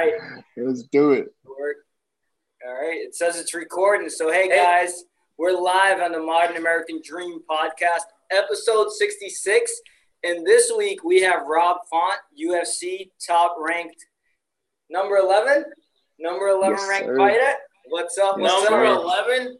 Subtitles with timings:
[0.00, 0.12] right.
[0.56, 1.28] Let's do it.
[1.46, 2.96] All right.
[2.96, 4.08] It says it's recording.
[4.08, 5.04] So, hey, guys,
[5.38, 9.70] we're live on the Modern American Dream podcast, episode 66.
[10.24, 14.06] And this week we have Rob Font, UFC top ranked
[14.88, 15.64] number 11,
[16.18, 17.16] number 11 Yes, ranked sir.
[17.18, 17.52] fighter.
[17.88, 18.36] What's up?
[18.40, 18.92] Yes, number sir.
[18.92, 19.58] 11.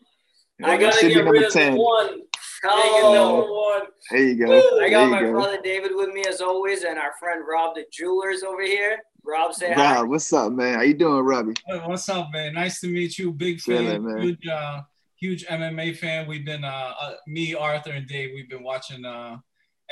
[0.61, 1.75] Yeah, I gotta get number rid of 10.
[1.75, 2.09] the one.
[2.09, 3.83] Take it Oh.
[4.11, 4.81] There you go.
[4.81, 5.33] I got my go.
[5.33, 8.99] brother David with me as always, and our friend Rob the Jewelers over here.
[9.27, 10.03] Rob, say hi.
[10.03, 10.75] What's up, man?
[10.75, 11.55] How you doing, Robbie?
[11.67, 12.55] Hey, What's up, man?
[12.55, 13.33] Nice to meet you.
[13.33, 14.23] Big Chilling, fan, man.
[14.23, 14.83] huge, uh,
[15.17, 16.27] huge MMA fan.
[16.29, 18.33] We've been, uh, uh, me, Arthur, and Dave.
[18.35, 19.39] We've been watching uh,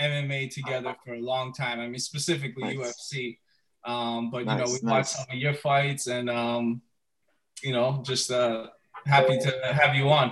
[0.01, 1.81] MMA together for a long time.
[1.81, 3.11] I mean, specifically Nice.
[3.13, 3.39] UFC.
[3.85, 6.83] Um, but you know, Nice, we watched some of your fights, and um,
[7.63, 8.67] you know, just uh,
[9.07, 10.31] happy to have you on.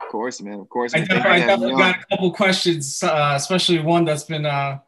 [0.00, 0.60] Of course, man.
[0.60, 0.94] Of course.
[0.94, 1.08] I man.
[1.08, 4.04] Thank definitely, I you for having me definitely got a couple questions, uh, especially one
[4.04, 4.78] that's been uh,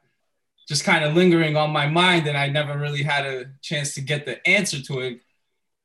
[0.70, 4.00] just kind of lingering on my mind, and I never really had a chance to
[4.00, 5.20] get the answer to it.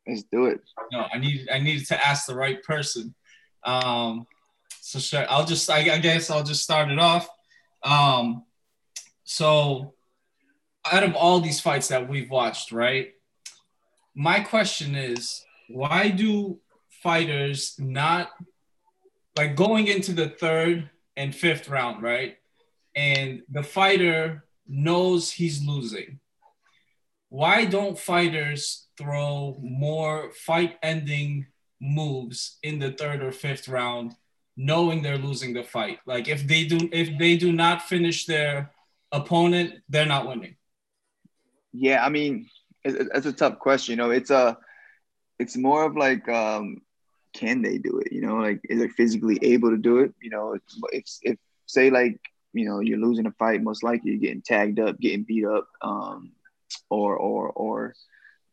[0.07, 0.61] Let's do it.
[0.91, 3.15] no, I need I needed to ask the right person.
[3.63, 4.27] Um,
[4.81, 7.27] so sure, I'll just I, I guess I'll just start it off.
[7.81, 8.43] Um,
[9.23, 9.95] so
[10.91, 13.13] out of all these fights that we've watched, right?
[14.13, 16.59] My question is, why do
[17.01, 18.29] fighters not
[19.35, 22.37] like going into the third and fifth round, right?
[22.95, 26.19] And the fighter knows he's losing.
[27.29, 31.47] Why don't fighters throw more fight ending
[31.81, 34.13] moves in the third or fifth round
[34.57, 38.71] knowing they're losing the fight like if they do if they do not finish their
[39.11, 40.55] opponent they're not winning
[41.73, 42.49] Yeah, I mean,
[42.83, 43.93] it's a tough question.
[43.93, 44.57] You know, it's a,
[45.39, 46.77] it's more of like, um,
[47.33, 48.11] can they do it?
[48.13, 50.13] You know, like is they physically able to do it?
[50.21, 50.57] You know,
[50.91, 52.19] if if say like
[52.55, 55.67] you know you're losing a fight, most likely you're getting tagged up, getting beat up,
[55.81, 56.31] um,
[56.89, 57.93] or or or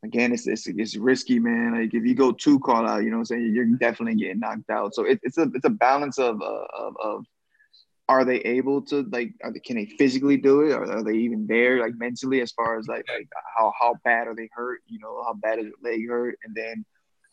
[0.04, 1.80] again, it's it's, it's risky, man.
[1.80, 3.54] Like if you go too call out, you know, what I'm saying?
[3.54, 4.94] You're definitely getting knocked out.
[4.94, 7.24] So it, it's a it's a balance of uh, of of
[8.08, 10.72] are they able to like they, can they physically do it?
[10.72, 14.26] Or are they even there like mentally as far as like like how how bad
[14.26, 14.80] are they hurt?
[14.86, 16.38] You know how bad is their leg hurt?
[16.44, 16.84] And then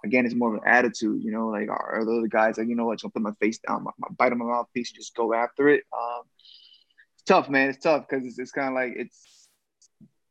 [0.06, 2.76] again it's more of an attitude you know like are, are those guys like you
[2.76, 5.16] know what just gonna put my face down my, my bite on my mouthpiece just
[5.16, 5.84] go after it?
[5.92, 6.22] Um
[7.30, 7.70] tough man.
[7.70, 9.48] It's tough because it's, it's kind of like it's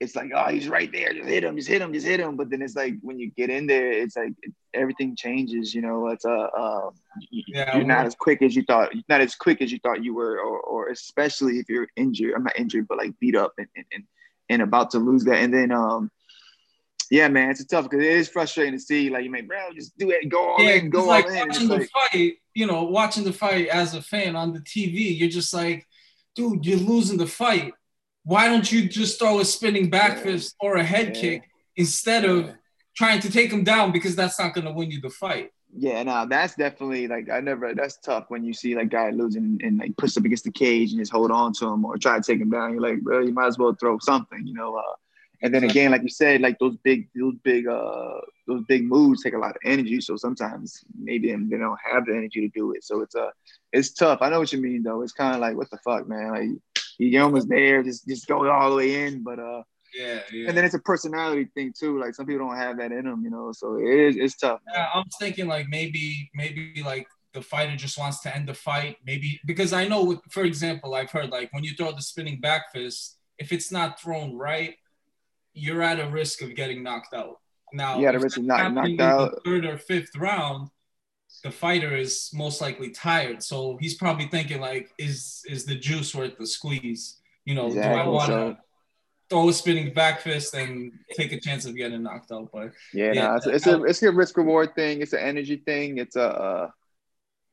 [0.01, 1.13] it's like oh he's right there.
[1.13, 2.37] Just hit him just hit him just hit him.
[2.37, 5.81] But then it's like when you get in there it's like it, everything changes you
[5.81, 6.09] know?
[6.09, 6.91] It's a uh,
[7.31, 10.05] you, Yeah, you're not as quick as you thought not as quick as you thought
[10.05, 13.53] you were or, or especially if you're injured i'm not injured but like beat up
[13.59, 14.05] and and, and,
[14.51, 15.39] and about to lose that.
[15.39, 16.11] And then um
[17.11, 19.97] yeah man it's tough because it is frustrating to see like you may bro just
[19.99, 20.29] do it.
[20.29, 21.49] Go all yeah in go all like in.
[21.49, 25.19] Watching the like, fight you know watching the fight as a fan on the tv
[25.19, 25.88] you're just like
[26.39, 27.73] dude you're losing the fight
[28.33, 31.21] why don't you just throw a spinning back fist or a head Yeah.
[31.23, 31.43] kick
[31.77, 32.39] instead of
[33.01, 35.49] trying to take him down because that's not going to win you the fight
[35.87, 37.67] Yeah, no, that's definitely like I never.
[37.81, 40.89] That's tough when you see like guy losing and like push up against the cage
[40.93, 42.73] and just hold on to him or try to take him down.
[42.73, 44.71] You're like, bro, you might as well throw something, you know.
[44.85, 44.95] Uh,
[45.43, 49.23] and then again, like you said, like those big, those big, uh, those big moves
[49.23, 50.01] take a lot of energy.
[50.01, 52.85] So sometimes maybe they don't have the energy to do it.
[52.85, 53.31] So it's uh,
[53.73, 54.19] it's tough.
[54.21, 55.03] I know what you mean though.
[55.03, 56.31] It's kind of like what the fuck, man.
[56.31, 56.49] Like
[56.99, 59.63] you're almost there, just just go all the way in, but uh.
[59.95, 62.01] yeah yeah And then it's a personality thing too.
[62.01, 63.53] Like some people don't have that in them, you know.
[63.53, 64.61] So it is, it's tough.
[64.67, 64.75] man.
[64.75, 68.97] Yeah, I'm thinking like maybe maybe like the fighter just wants to end the fight.
[69.07, 72.41] Maybe because I know, with, for example, I've heard like when you throw the spinning
[72.41, 74.75] back fist, if it's not thrown right,
[75.59, 77.37] you're at a risk of getting knocked out.
[77.73, 79.33] Now, got a risk of not knocked in out.
[79.33, 80.71] the third or fifth round,
[81.45, 86.15] the fighter is most likely tired, so he's probably thinking like, is is the juice
[86.15, 87.21] worth the squeeze?
[87.45, 88.59] You know, do I want to
[89.31, 92.51] throw a spinning back fist and take a chance of getting knocked out?
[92.53, 95.03] But Yeah, Yeah, nah, it's, it's a it's a risk reward thing.
[95.03, 95.99] It's an energy thing.
[95.99, 96.71] It's a uh,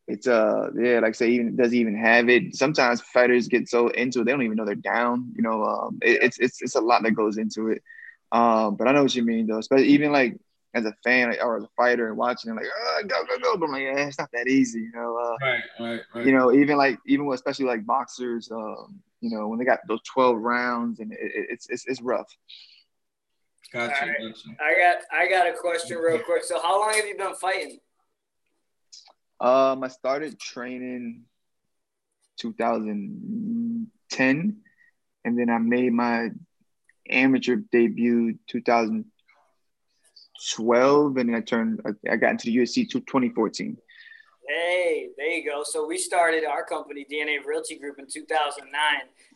[0.07, 2.55] it's uh yeah, like I say, even does he even have it?
[2.55, 5.33] Sometimes fighters get so into it they don't even know they're down.
[5.35, 7.81] You know, um, it, it's it's it's a lot that goes into it.
[8.31, 10.37] Um, but I know what you mean though, especially even like
[10.75, 13.57] as a fan or as a fighter and watching it, like oh, go go go,
[13.57, 14.81] but I'm like yeah, it's not that easy.
[14.81, 16.25] You know, uh, right, right, right.
[16.25, 19.79] you know, even like even with especially like boxers, um, you know, when they got
[19.87, 22.27] those twelve rounds and it, it, it's it's it's rough.
[23.73, 24.17] Gotcha, All right.
[24.19, 24.49] gotcha.
[24.61, 26.43] I got I got a question real quick.
[26.43, 27.79] So how long have you been fighting?
[29.39, 31.25] Um, I started training
[32.39, 34.57] 2010,
[35.25, 36.29] and then I made my
[37.09, 41.81] amateur debut 2012, and I turned.
[42.09, 43.77] I, got into the UFC to 2014.
[44.47, 45.63] Hey, there you go.
[45.63, 48.71] So we started our company, DNA Realty Group, in 2009.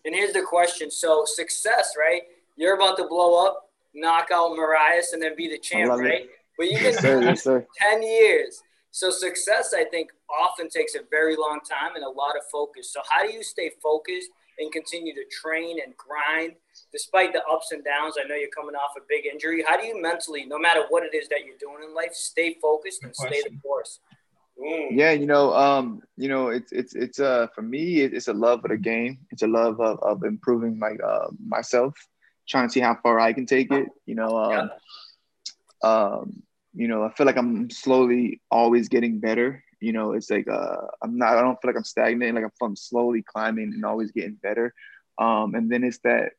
[0.05, 2.21] And here's the question: So success, right?
[2.55, 3.65] You're about to blow up.
[3.93, 6.21] knock out Moraes and then be the champ, right?
[6.21, 6.29] It.
[6.57, 7.01] But you've been yes,
[7.43, 8.63] sir, yes, 10 years.
[8.91, 12.91] So success, I think, often takes a very long time and a lot of focus.
[12.91, 16.53] So how do you stay focused and continue to train and grind
[16.91, 18.15] despite the ups and downs?
[18.19, 19.63] I know you're coming off a big injury.
[19.67, 22.57] How do you mentally, no matter what it is that you're doing in life, stay
[22.61, 23.99] focused and stay the course?
[24.61, 24.87] Mm.
[24.91, 28.65] Yeah, you know, um, you know, it's it's it's uh for me, it's a love
[28.65, 29.19] of the game.
[29.31, 31.93] It's a love of, of improving my uh myself,
[32.47, 33.87] trying to see how far I can take it.
[34.05, 34.71] You know, um,
[35.81, 35.89] yeah.
[35.89, 36.43] um,
[36.73, 39.63] you know, I feel like I'm slowly always getting better.
[39.79, 41.37] You know, it's like uh, I'm not.
[41.37, 42.35] I don't feel like I'm stagnant.
[42.35, 44.73] Like I'm, slowly climbing and always getting better.
[45.17, 46.33] Um, and then it's that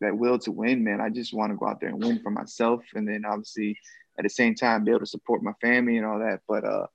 [0.00, 1.00] that will to win, man.
[1.00, 3.78] I just want to go out there and win for myself, and then obviously
[4.18, 6.40] at the same time be able to support my family and all that.
[6.46, 6.86] But uh,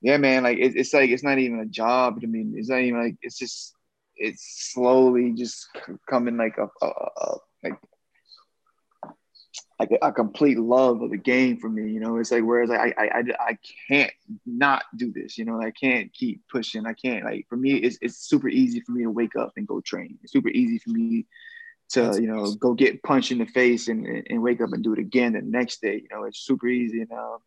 [0.00, 2.20] yeah, man, like it, it's like it's not even a job.
[2.22, 3.74] I mean, it's not even like it's just
[4.16, 5.66] it's slowly just
[6.08, 7.78] coming like a, a, a like
[9.80, 11.90] like a, a, complete love of the game for me.
[11.90, 14.12] You know, it's like whereas like, I, I I can't
[14.44, 15.38] not do this.
[15.38, 16.86] You know, I can't keep pushing.
[16.86, 17.76] I can't like for me.
[17.76, 20.18] It's it's super easy for me to wake up and go train.
[20.22, 21.26] It's super easy for me
[21.90, 24.92] to you know go get punched in the face and and wake up and do
[24.92, 25.94] it again the next day.
[25.94, 27.00] You know, it's super easy.
[27.00, 27.38] And um,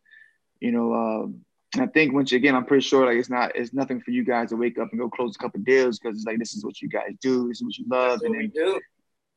[0.58, 1.44] you know, um,
[1.78, 4.48] I think once again, I'm pretty sure like it's not it's nothing for you guys
[4.48, 6.82] to wake up and go close a couple deals because it's like this is what
[6.82, 8.80] you guys do, this is what you love, and then, do.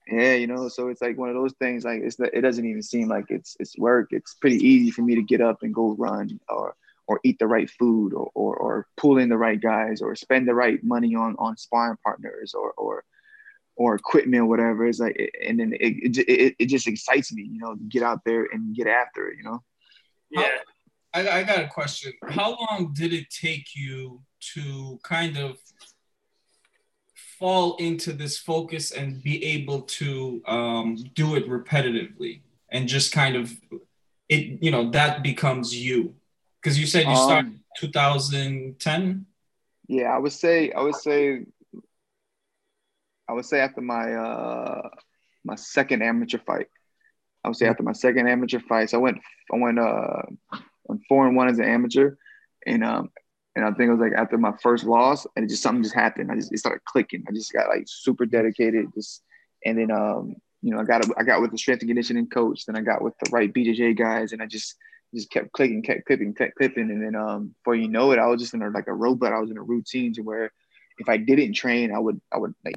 [0.09, 1.83] Yeah, you know, so it's like one of those things.
[1.83, 4.07] Like it's it doesn't even seem like it's it's work.
[4.11, 6.75] It's pretty easy for me to get up and go run or
[7.07, 10.47] or eat the right food or or, or pull in the right guys or spend
[10.47, 13.03] the right money on on sparring partners or or
[13.75, 14.87] or equipment or whatever.
[14.87, 18.21] It's like and then it it, it, just excites me, you know, to get out
[18.25, 19.61] there and get after it, you know.
[20.31, 20.57] Yeah.
[21.13, 22.13] I, I got a question.
[22.29, 24.21] How long did it take you
[24.53, 25.57] to kind of
[27.39, 32.41] fall into this focus and be able to um, do it repetitively
[32.71, 33.53] and just kind of
[34.29, 36.15] it you know that becomes you.
[36.61, 39.25] Because you said you started um, 2010
[39.87, 41.45] yeah i would say i would say
[43.29, 44.89] i would say after my uh
[45.45, 46.67] my second amateur fight
[47.43, 49.19] i would say after my second amateur fight so i went
[49.53, 50.23] i went uh
[50.89, 52.15] on four and one as an amateur,
[52.65, 53.11] and um,
[53.57, 55.95] and I think it was like after my first loss, and it just something just
[55.95, 56.31] happened.
[56.31, 57.23] I just it started clicking.
[57.27, 58.93] I just got like super dedicated.
[58.93, 59.23] Just
[59.65, 62.65] and then um, you know, I got I got with the strength and conditioning coach.
[62.67, 64.75] Then I got with the right BJJ guys, and I just
[65.11, 68.27] just kept clicking, kept clipping, kept clipping, and then um, before you know it, I
[68.27, 69.33] was just in a, like a robot.
[69.33, 70.51] I was in a routine to where
[70.99, 72.75] if I didn't train, I would I would like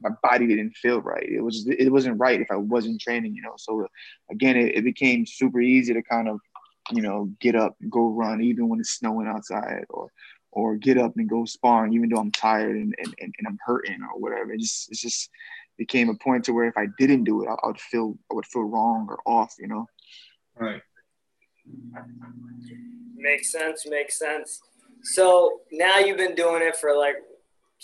[0.00, 1.28] my body didn't feel right.
[1.28, 3.54] It was it wasn't right if I wasn't training, you know.
[3.56, 3.86] So
[4.32, 6.40] again, it, it became super easy to kind of
[6.90, 10.10] you know, get up and go run even when it's snowing outside or
[10.50, 13.98] or get up and go sparring even though I'm tired and, and, and, I'm hurting
[14.02, 14.52] or whatever.
[14.52, 15.30] It just it's just
[15.76, 18.34] became a point to where if I didn't do it, I, I would feel I
[18.34, 19.86] would feel wrong or off, you know.
[20.56, 20.82] Right.
[23.14, 24.60] Makes sense, makes sense.
[25.02, 27.16] So now you've been doing it for like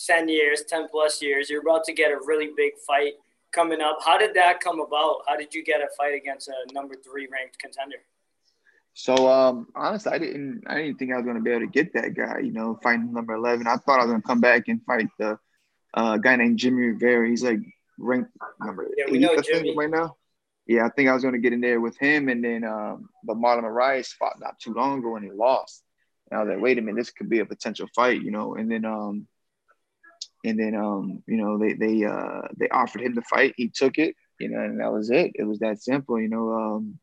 [0.07, 1.49] 10 years, 10 plus years.
[1.49, 3.13] You're about to get a really big fight
[3.53, 3.99] coming up.
[4.05, 5.19] How did that come about?
[5.27, 7.99] How did you get a fight against a number three ranked contender?
[8.95, 11.93] So um, honestly, I didn't I didn't think I was gonna be able to get
[11.95, 12.39] that guy.
[12.39, 13.67] You know, fighting number eleven.
[13.67, 15.39] I thought I was gonna come back and fight the
[15.95, 17.29] uh, guy named Jimmy Rivera.
[17.29, 17.59] He's like
[17.99, 18.31] ranked
[18.61, 19.75] number yeah, we know Jimmy.
[19.77, 20.17] right now.
[20.67, 23.37] Yeah, I think I was gonna get in there with him, and then um, but
[23.37, 25.83] Marlon Moraes fought not too long ago and he lost.
[26.31, 28.55] And I was like, wait a minute, this could be a potential fight, you know.
[28.55, 29.27] And then um,
[30.45, 33.55] and then um, you know, they they uh they offered him the fight.
[33.57, 35.33] He took it, you know, and that was it.
[35.35, 36.53] It was that simple, you know.
[36.53, 37.01] Um,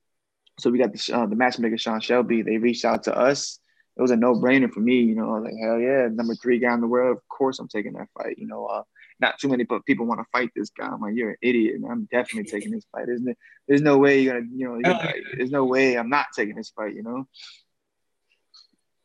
[0.62, 2.44] so we got the, uh, the matchmaker, Sean Shelby.
[2.44, 3.60] They reached out to us.
[3.98, 5.00] It was a no brainer for me.
[5.02, 7.18] You know, I was like, hell yeah, number three guy in the world.
[7.18, 8.38] Of course, I'm taking that fight.
[8.38, 8.84] You know, uh,
[9.20, 10.88] not too many people want to fight this guy.
[10.88, 11.82] I'm like, you're an idiot.
[11.82, 11.92] Man.
[11.92, 13.08] I'm definitely taking this fight.
[13.08, 13.34] There's no,
[13.68, 16.70] there's no way you're gonna, you know, gonna, there's no way I'm not taking this
[16.70, 16.96] fight.
[16.96, 17.28] You know.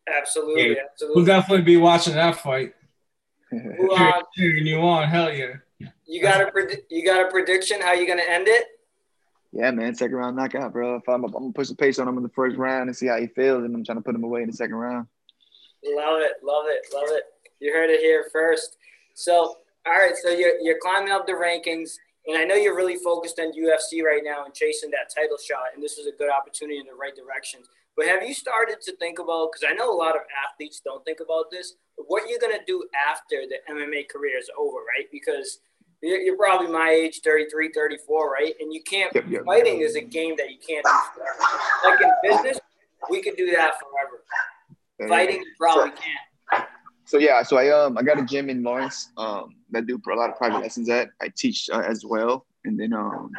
[0.09, 0.83] Absolutely, yeah.
[0.91, 1.17] absolutely.
[1.17, 2.75] We'll definitely be watching that fight.
[3.51, 5.09] Who, uh, you on?
[5.09, 5.55] Hell yeah.
[6.07, 8.67] You got a pred- you got a prediction how you gonna end it?
[9.57, 10.97] Yeah, man, second round knockout, bro.
[10.97, 13.07] If I'm, I'm gonna push the pace on him in the first round and see
[13.07, 15.07] how he feels, and I'm trying to put him away in the second round.
[15.83, 17.23] Love it, love it, love it.
[17.59, 18.77] You heard it here first.
[19.15, 21.93] So, all right, so you're you're climbing up the rankings,
[22.27, 25.73] and I know you're really focused on UFC right now and chasing that title shot,
[25.75, 27.61] and this is a good opportunity in the right direction.
[27.97, 29.53] But have you started to think about?
[29.53, 31.77] Because I know a lot of athletes don't think about this.
[31.97, 35.09] What you're gonna do after the MMA career is over, right?
[35.11, 35.61] Because
[36.07, 38.55] you're, probably my age, 33, 34, right?
[38.61, 39.45] And you can't, yep, yep.
[39.45, 41.89] fighting is a game that you can't do.
[41.89, 42.59] Like in business,
[43.11, 45.09] we could do that forever.
[45.09, 46.69] Fighting, you probably so, can't.
[47.05, 50.15] So yeah, so I um I got a gym in Lawrence um that do a
[50.15, 51.11] lot of private lessons at.
[51.21, 53.31] I teach uh, as well, and then um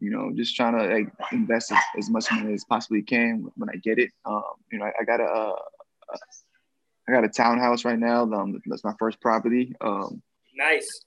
[0.00, 3.68] you know, just trying to like invest as, as much money as possibly can when
[3.70, 4.10] I get it.
[4.24, 6.18] Um, you know, I, I got a, a,
[7.08, 8.22] I got a townhouse right now.
[8.22, 9.74] Um, that's my first property.
[9.80, 10.22] Um,
[10.54, 11.05] nice.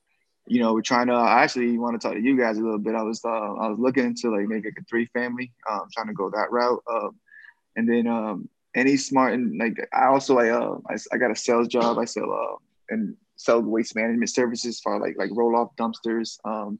[0.49, 1.13] You know, we're trying to.
[1.13, 2.95] I actually want to talk to you guys a little bit.
[2.95, 5.51] I was uh, I was looking into like maybe like a three family.
[5.69, 6.83] Um, trying to go that route.
[6.91, 7.15] Um,
[7.75, 11.35] and then um, any smart and like I also I uh I, I got a
[11.35, 11.99] sales job.
[11.99, 12.57] I sell uh
[12.89, 16.39] and sell waste management services for like like roll off dumpsters.
[16.43, 16.79] Um,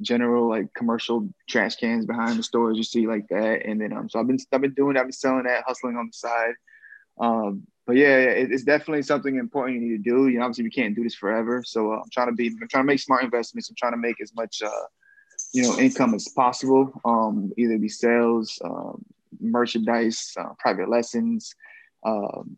[0.00, 4.08] general like commercial trash cans behind the stores you see like that and then um
[4.08, 6.54] so i've been i've been doing i've been selling that hustling on the side
[7.20, 10.28] um but yeah it, it's definitely something important you need to do.
[10.28, 11.62] You know obviously we can't do this forever.
[11.64, 13.68] So uh, i'm trying to be i'm trying to make smart investments.
[13.68, 14.86] I'm trying to make as much uh
[15.52, 19.04] you know income as possible um either be sales um
[19.40, 21.54] merchandise uh, private lessons
[22.06, 22.56] um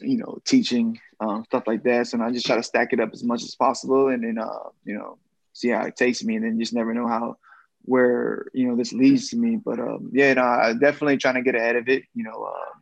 [0.00, 2.06] you know teaching um, stuff like that.
[2.06, 4.68] So i just try to stack it up as much as possible and then uh
[4.84, 5.18] you know
[5.58, 7.36] see how it takes me, and then just never know how
[7.82, 9.56] where you know this leads to me.
[9.56, 12.04] But um, yeah, no, I definitely trying to get ahead of it.
[12.14, 12.78] You know, uh,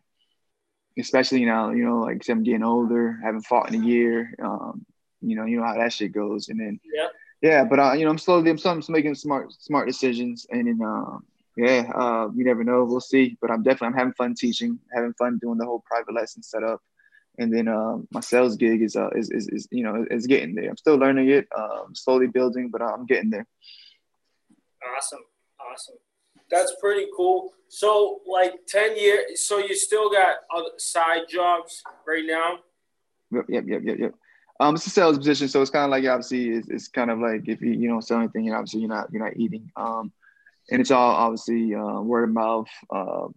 [0.98, 4.34] especially now, you know, like I'm getting older, haven't fought in a year.
[4.42, 4.84] Um,
[5.20, 7.08] you know, you know how that shit goes, and then yeah,
[7.42, 7.64] yeah.
[7.64, 11.24] But uh, you know, I'm slowly, I'm, I'm making smart, smart decisions, and then um,
[11.56, 12.84] yeah, uh, you never know.
[12.84, 13.36] We'll see.
[13.40, 16.82] But I'm definitely, I'm having fun teaching, having fun doing the whole private lesson setup
[17.38, 20.54] and then um, my sales gig is, uh, is, is, is, you know, is getting
[20.54, 20.70] there.
[20.70, 23.46] I'm still learning it, um, slowly building, but I'm getting there.
[24.96, 25.20] Awesome.
[25.60, 25.96] Awesome.
[26.50, 27.52] That's pretty cool.
[27.68, 32.58] So like 10 years, so you still got other side jobs right now?
[33.32, 34.14] Yep, yep, yep, yep, yep.
[34.58, 37.18] Um, it's a sales position, so it's kind of like obviously it's, it's kind of
[37.18, 39.70] like if you you don't sell anything, and obviously you're not you're not eating.
[39.76, 40.12] Um,
[40.70, 42.68] and it's all obviously uh, word of mouth.
[42.90, 43.28] Uh,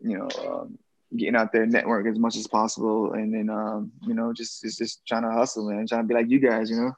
[0.00, 0.78] you know, um,
[1.16, 4.78] getting out there, network as much as possible, and then um, you know, just just,
[4.78, 6.92] just trying to hustle, man, trying to be like you guys, you know.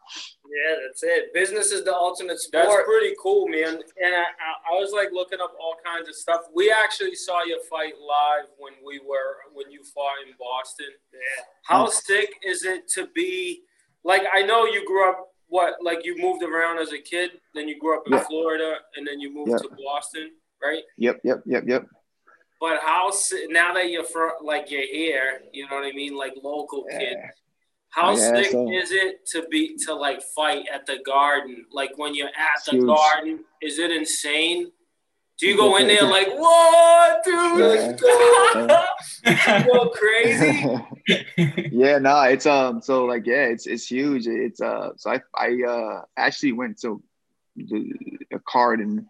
[0.50, 1.33] Yeah, that's it.
[1.33, 2.67] Business is the ultimate sport.
[2.67, 3.75] That's pretty cool, man.
[3.75, 4.25] And I,
[4.73, 6.40] I, was like looking up all kinds of stuff.
[6.52, 10.88] We actually saw you fight live when we were when you fought in Boston.
[11.12, 11.45] Yeah.
[11.62, 11.90] How mm.
[11.90, 13.61] sick is it to be
[14.02, 14.23] like?
[14.33, 15.29] I know you grew up.
[15.47, 19.07] What like you moved around as a kid, then you grew up in Florida, and
[19.07, 20.31] then you moved to Boston,
[20.62, 20.83] right?
[20.97, 21.87] Yep, yep, yep, yep.
[22.61, 23.11] But how
[23.49, 26.99] now that you're from like you're here, you know what I mean, like local yeah.
[26.99, 27.17] kid.
[27.88, 28.71] How yeah, sick so.
[28.71, 31.64] is it to be to like fight at the garden?
[31.73, 32.87] Like when you're at the Huge.
[32.87, 34.71] garden, is it insane?
[35.38, 37.59] Do you go in there like, what, dude?
[37.59, 38.87] Yeah.
[39.64, 40.79] Go, go crazy.
[41.73, 44.26] yeah, no, nah, it's um, so like, yeah, it's it's huge.
[44.26, 47.02] It's uh, so I I uh actually went to
[47.57, 47.93] the,
[48.33, 49.07] a card in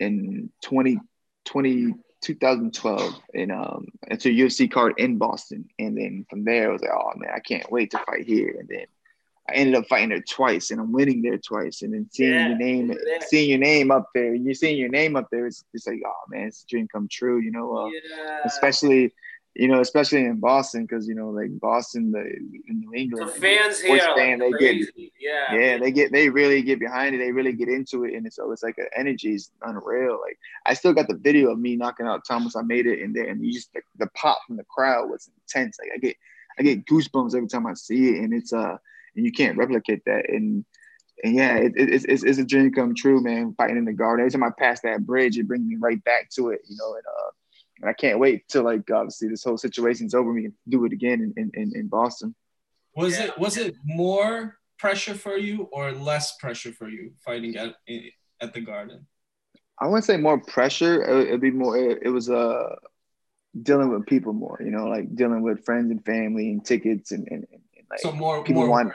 [0.00, 0.98] in 20,
[1.46, 5.68] 20 2012 and um it's a UFC card in Boston.
[5.78, 8.56] And then from there I was like, oh man, I can't wait to fight here.
[8.58, 8.86] And then
[9.48, 11.82] I ended up fighting there twice and I'm winning there twice.
[11.82, 13.18] And then seeing yeah, your name, yeah.
[13.26, 16.22] seeing your name up there, you're seeing your name up there, it's, it's like, oh
[16.28, 17.76] man, it's a dream come true, you know.
[17.76, 18.40] Uh, yeah.
[18.44, 19.12] especially
[19.54, 23.32] you know, especially in Boston, because you know, like Boston, the in New England, the
[23.32, 24.88] fans here, fan, like they get,
[25.20, 28.26] yeah, yeah, they get, they really get behind it, they really get into it, and
[28.26, 30.18] it's like an energy is unreal.
[30.20, 33.44] Like I still got the video of me knocking out Thomas Almeida in there, and
[33.44, 35.76] you just the, the pop from the crowd was intense.
[35.78, 36.16] Like I get,
[36.58, 38.76] I get goosebumps every time I see it, and it's uh,
[39.16, 40.64] and you can't replicate that, and
[41.22, 43.54] and yeah, it, it, it's, it's, it's a dream come true, man.
[43.56, 44.24] Fighting in the garden.
[44.24, 46.94] Every time I pass that bridge, it brings me right back to it, you know.
[46.94, 47.30] And uh,
[47.82, 50.32] and I can't wait till like obviously this whole situation's over.
[50.32, 52.34] We can do it again in in, in Boston.
[52.96, 53.26] Was yeah.
[53.26, 57.74] it was it more pressure for you or less pressure for you fighting at
[58.40, 59.06] at the Garden?
[59.80, 61.02] I wouldn't say more pressure.
[61.02, 61.76] It, would be more.
[61.76, 62.76] It, it, was uh
[63.60, 64.60] dealing with people more.
[64.64, 67.98] You know, like dealing with friends and family and tickets and and, and, and like
[67.98, 68.92] so more people more want.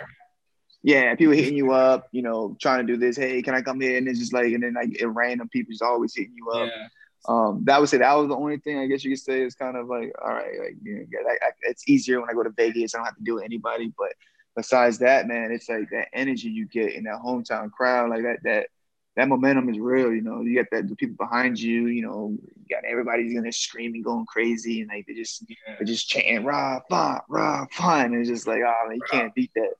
[0.83, 3.17] Yeah, people hitting you up, you know, trying to do this.
[3.17, 3.95] Hey, can I come in?
[3.95, 6.69] And it's just like, and then like random people just always hitting you up.
[6.69, 6.87] Yeah
[7.27, 9.55] um, that would say that was the only thing I guess you could say is
[9.55, 12.43] kind of like, all right, like you know, I, I, it's easier when I go
[12.43, 12.95] to Vegas.
[12.95, 13.91] I don't have to deal with anybody.
[13.97, 14.13] But
[14.55, 18.39] besides that, man, it's like that energy you get in that hometown crowd, like that
[18.43, 18.67] that
[19.17, 20.13] that momentum is real.
[20.13, 21.87] You know, you get that the people behind you.
[21.87, 25.75] You know, you got everybody's gonna screaming, going crazy, and like they just yeah.
[25.77, 29.35] they're just chanting "Rob Font, Rob Font." And it's just like, oh, man, you can't
[29.35, 29.73] beat that.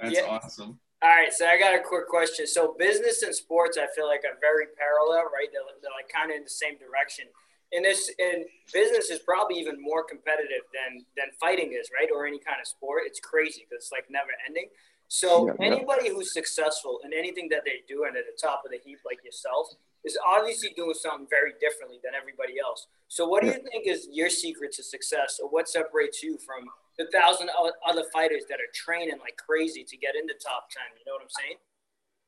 [0.00, 0.26] That's yeah.
[0.26, 0.78] awesome.
[1.00, 2.46] All right, so I got a quick question.
[2.46, 5.46] So business and sports, I feel like are very parallel, right?
[5.52, 7.26] They're, they're like kind of in the same direction.
[7.70, 12.08] And this and business is probably even more competitive than than fighting is, right?
[12.10, 13.02] Or any kind of sport.
[13.06, 14.68] It's crazy because it's like never ending.
[15.06, 16.14] So yeah, anybody yeah.
[16.14, 19.22] who's successful in anything that they do and at the top of the heap, like
[19.22, 19.68] yourself,
[20.04, 22.86] is obviously doing something very differently than everybody else.
[23.08, 26.68] So what do you think is your secret to success, or what separates you from
[26.98, 27.48] the thousand
[27.88, 30.82] other fighters that are training like crazy to get into top 10.
[30.98, 31.56] You know what I'm saying?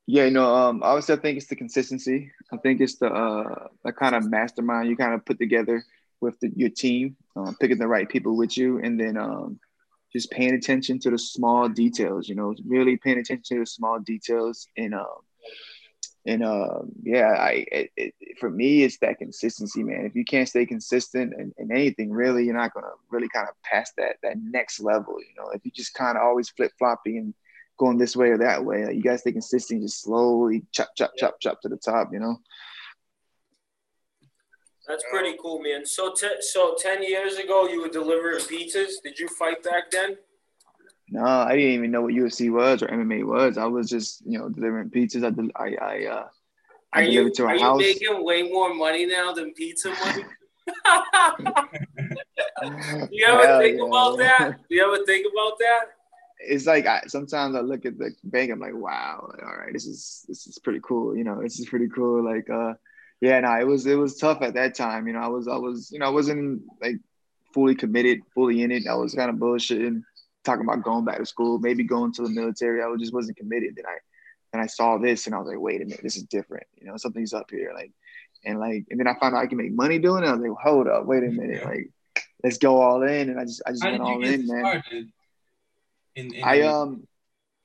[0.07, 2.33] Yeah, you know, um, obviously, I think it's the consistency.
[2.53, 5.85] I think it's the uh, the kind of mastermind you kind of put together
[6.21, 9.61] with the, your team, um, picking the right people with you, and then um,
[10.12, 12.29] just paying attention to the small details.
[12.29, 15.21] You know, really paying attention to the small details, and um,
[16.27, 20.05] and uh, yeah, I it, it, for me, it's that consistency, man.
[20.05, 23.55] If you can't stay consistent in, in anything, really, you're not gonna really kind of
[23.62, 25.17] pass that that next level.
[25.19, 27.35] You know, if you just kind of always flip flopping and
[27.79, 31.12] going this way or that way, like you guys stay consistent, just slowly chop, chop,
[31.17, 32.11] chop, chop to the top.
[32.12, 32.37] You know.
[34.87, 35.87] That's pretty cool, man.
[35.87, 38.95] So, t- so ten years ago, you were delivering pizzas.
[39.03, 40.17] Did you fight back then?
[41.11, 43.59] No, I didn't even know what UFC was or MMA was.
[43.59, 45.25] I was just, you know, delivering pizzas.
[45.25, 46.29] I, del- I, I, uh,
[46.93, 49.90] I Are delivered you to are a you making way more money now than pizza
[49.90, 50.25] money?
[52.62, 53.87] Do you ever Hell think yeah.
[53.87, 54.57] about that?
[54.69, 55.81] Do you ever think about that?
[56.38, 58.50] It's like I, sometimes I look at the bank.
[58.50, 61.17] I'm like, wow, like, all right, this is this is pretty cool.
[61.17, 62.25] You know, this is pretty cool.
[62.25, 62.75] Like, uh,
[63.21, 65.07] yeah, no, it was it was tough at that time.
[65.07, 66.97] You know, I was I was you know I wasn't like
[67.52, 68.87] fully committed, fully in it.
[68.87, 70.02] I was kind of bullshitting,
[70.45, 72.83] talking about going back to school, maybe going to the military.
[72.83, 73.77] I was- just wasn't committed.
[73.77, 73.99] Then I
[74.53, 76.67] then I saw this and I was like, wait a minute, this is different.
[76.81, 77.71] You know, something's up here.
[77.73, 77.93] Like,
[78.45, 80.27] and like, and then I found out I can make money doing it.
[80.27, 81.89] I was like, hold up, wait a minute, like,
[82.43, 83.31] let's go all in.
[83.31, 84.83] And I just I just How went all in, man.
[86.17, 87.07] In, in I um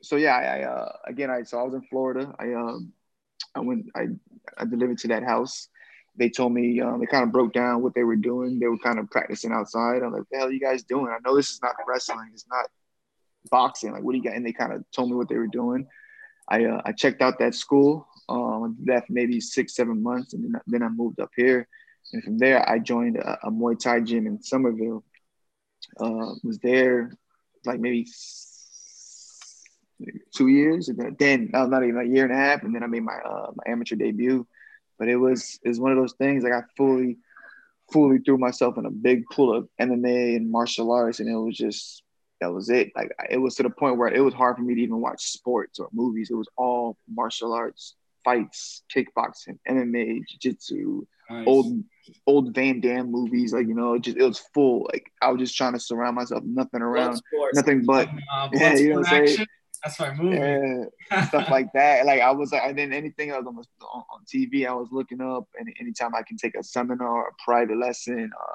[0.04, 2.34] so yeah, I, I uh again I so I was in Florida.
[2.38, 2.94] I um
[3.56, 4.10] I went I
[4.58, 5.70] I delivered to that house.
[6.18, 8.60] They told me um they kind of broke down what they were doing.
[8.60, 10.02] They were kind of practicing outside.
[10.04, 11.08] I'm like, the hell are you guys doing?
[11.08, 12.66] I know this is not wrestling, it's not
[13.52, 13.92] boxing.
[13.92, 14.36] Like what do you got?
[14.36, 15.88] And they kind of told me what they were doing.
[16.50, 20.62] I uh, I checked out that school, um left maybe six, seven months, and then,
[20.68, 21.68] then I moved up here.
[22.14, 25.04] And from there I joined a, a Muay Thai gym in Somerville.
[26.00, 27.12] Uh was there
[27.66, 28.06] like maybe
[30.36, 32.84] two years and then- then no, not even a year and a half and then
[32.84, 34.46] i made my uh my amateur debut
[34.98, 37.18] but it was it was one of those things like i fully
[37.92, 41.56] fully threw myself in a big pool of mma and martial arts and it was
[41.56, 42.04] just
[42.42, 44.76] that was it like it was to the point where it was hard for me
[44.76, 51.06] to even watch sports or movies it was all martial arts fights kickboxing mma jiu-jitsu
[51.30, 51.48] Nice.
[51.48, 51.84] old
[52.28, 53.54] old Van Damme movies.
[53.54, 54.88] Like you know, it just it was full.
[54.92, 57.22] Like I was just trying to surround myself, nothing around,
[57.54, 59.48] nothing but uh, yeah, you know what I'm saying?
[59.86, 60.38] That's my movie.
[60.38, 62.06] yeah, stuff like that.
[62.06, 65.22] Like I was like, and then anything else on, on, on TV, I was looking
[65.22, 65.48] up.
[65.60, 68.54] And anytime I can take a seminar, a private lesson, uh,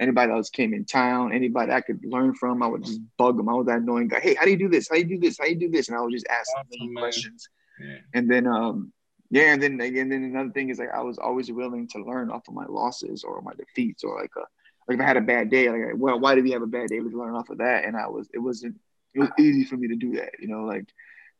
[0.00, 3.48] anybody else came in town, anybody I could learn from, I would just bug them.
[3.48, 4.20] I was that annoying guy.
[4.20, 4.88] Hey, how do you do this?
[4.88, 5.38] How do you do this?
[5.38, 5.88] How do you do this?
[5.88, 7.48] And I would just ask Awesome, questions.
[7.80, 7.98] Yeah.
[8.14, 8.92] And then um
[9.30, 12.30] yeah, and then again, then another thing is like I was always willing to learn
[12.30, 14.44] off of my losses or my defeats or like a
[14.88, 16.88] like if I had a bad day, like well, why did we have a bad
[16.88, 17.00] day?
[17.00, 17.84] Let's learn off of that.
[17.84, 18.76] And I was it wasn't
[19.14, 20.86] it was easy for me to do that, you know, like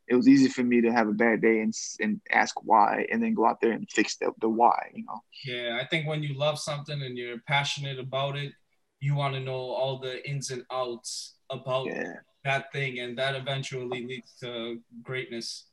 [0.07, 3.21] it was easy for me to have a bad day and and ask why and
[3.23, 5.21] then go out there and fix the, the why, you know.
[5.45, 8.53] Yeah, I think when you love something and you're passionate about it,
[8.99, 12.13] you want to know all the ins and outs about Yeah,
[12.45, 15.65] that thing, and that eventually leads to greatness.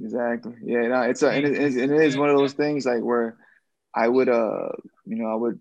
[0.00, 0.54] exactly.
[0.64, 3.02] Yeah, no, it's a and it, is- and it is one of those things like
[3.02, 3.36] where
[3.94, 4.68] I would uh
[5.06, 5.60] you know I would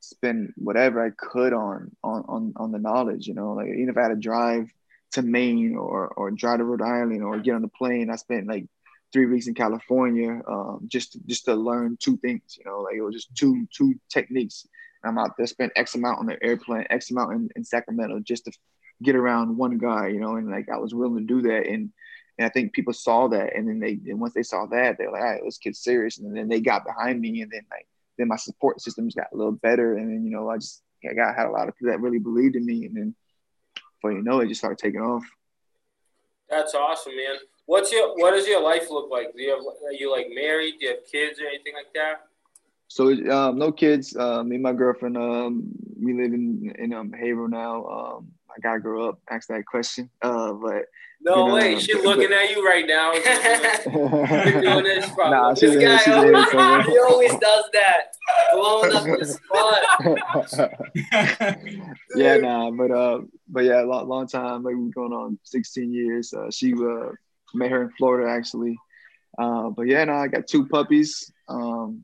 [0.00, 3.96] spend whatever I could on on on on the knowledge, you know, like even if
[3.96, 4.70] I had to drive
[5.12, 8.46] to Maine or or drive to Rhode Island or get on the plane, I spent
[8.48, 8.66] like
[9.12, 12.94] three weeks in California um, just to, just to learn two things, you know, like
[12.96, 14.66] it was just two two techniques.
[15.04, 18.44] I'm out there spent X amount on the airplane, X amount in, in Sacramento just
[18.44, 18.52] to
[19.02, 21.92] get around one guy, you know, and like I was willing to do that and.
[22.38, 25.12] And I think people saw that, and then they, and once they saw that, they're
[25.12, 27.86] like, "All right, let's get serious." And then they got behind me, and then like,
[28.16, 31.12] then my support systems got a little better, and then you know, I just I
[31.12, 33.14] got had a lot of people that really believed in me, and then
[34.02, 35.24] before you know it, just started taking off.
[36.50, 37.36] That's awesome, man.
[37.66, 39.32] What's your what does your life look like?
[39.34, 40.74] Do you have are you like married?
[40.80, 42.26] Do you have kids or anything like that?
[42.88, 44.16] So um, no kids.
[44.16, 47.84] Uh, me and my girlfriend, um, we live in in um, Haverhill now.
[47.86, 49.18] Um, I gotta grow up.
[49.30, 50.10] Ask that question.
[50.20, 50.84] Uh, but
[51.20, 51.78] No You know, way.
[51.78, 53.12] She's but- looking at you right now.
[53.12, 56.50] Doing this for nah, This guy she's always,
[56.86, 58.14] he always does that.
[58.52, 59.82] Blowing up the spot.
[62.16, 64.62] yeah, nah, but uh, but yeah, long, long time.
[64.62, 66.32] Like we're going on 16 years.
[66.34, 67.10] Uh, she uh,
[67.54, 68.76] met her in Florida actually.
[69.38, 71.32] Uh, but yeah, no, I got two puppies.
[71.48, 72.02] Um,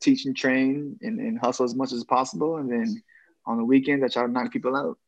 [0.00, 3.02] teach and train and, and hustle as much as possible, and then
[3.46, 4.98] on the weekends I try to knock people out.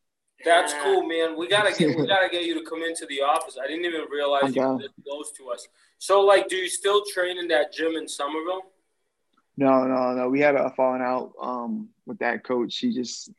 [0.45, 1.37] That's cool, man.
[1.37, 3.57] We gotta get we gotta get you to come into the office.
[3.61, 5.67] I didn't even realize you lived close to us.
[5.97, 8.63] So, like, do you still train in that gym in Somerville?
[9.57, 10.29] No, no, no.
[10.29, 12.77] We had a falling out um, with that coach.
[12.77, 13.31] He just